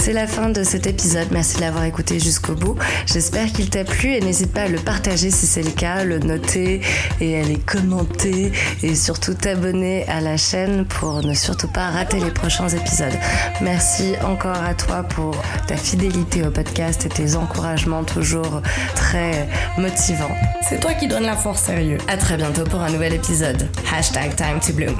C'est 0.00 0.14
la 0.14 0.26
fin 0.26 0.48
de 0.48 0.64
cet 0.64 0.86
épisode. 0.86 1.28
Merci 1.30 1.56
de 1.56 1.60
l'avoir 1.60 1.84
écouté 1.84 2.18
jusqu'au 2.18 2.54
bout. 2.54 2.74
J'espère 3.04 3.52
qu'il 3.52 3.68
t'a 3.68 3.84
plu 3.84 4.14
et 4.14 4.20
n'hésite 4.20 4.50
pas 4.50 4.62
à 4.62 4.68
le 4.68 4.78
partager 4.78 5.30
si 5.30 5.46
c'est 5.46 5.62
le 5.62 5.70
cas, 5.70 6.04
le 6.04 6.18
noter 6.18 6.80
et 7.20 7.38
à 7.38 7.42
les 7.42 7.58
commenter 7.58 8.50
et 8.82 8.94
surtout 8.94 9.34
t'abonner 9.34 10.08
à 10.08 10.22
la 10.22 10.38
chaîne 10.38 10.86
pour 10.86 11.22
ne 11.22 11.34
surtout 11.34 11.68
pas 11.68 11.90
rater 11.90 12.18
les 12.18 12.30
prochains 12.30 12.68
épisodes. 12.68 13.12
Merci 13.60 14.14
encore 14.24 14.64
à 14.64 14.72
toi 14.72 15.02
pour 15.02 15.36
ta 15.66 15.76
fidélité 15.76 16.46
au 16.46 16.50
podcast 16.50 17.04
et 17.04 17.10
tes 17.10 17.36
encouragements 17.36 18.02
toujours 18.02 18.62
très 18.94 19.46
motivants. 19.76 20.34
C'est 20.66 20.80
toi 20.80 20.94
qui 20.94 21.08
donnes 21.08 21.24
la 21.24 21.36
force 21.36 21.64
sérieux. 21.64 21.98
À 22.08 22.16
très 22.16 22.38
bientôt 22.38 22.64
pour 22.64 22.80
un 22.80 22.88
nouvel 22.88 23.12
épisode. 23.12 23.68
Hashtag 23.92 24.34
time 24.34 24.60
to 24.66 24.72
bloom. 24.72 24.96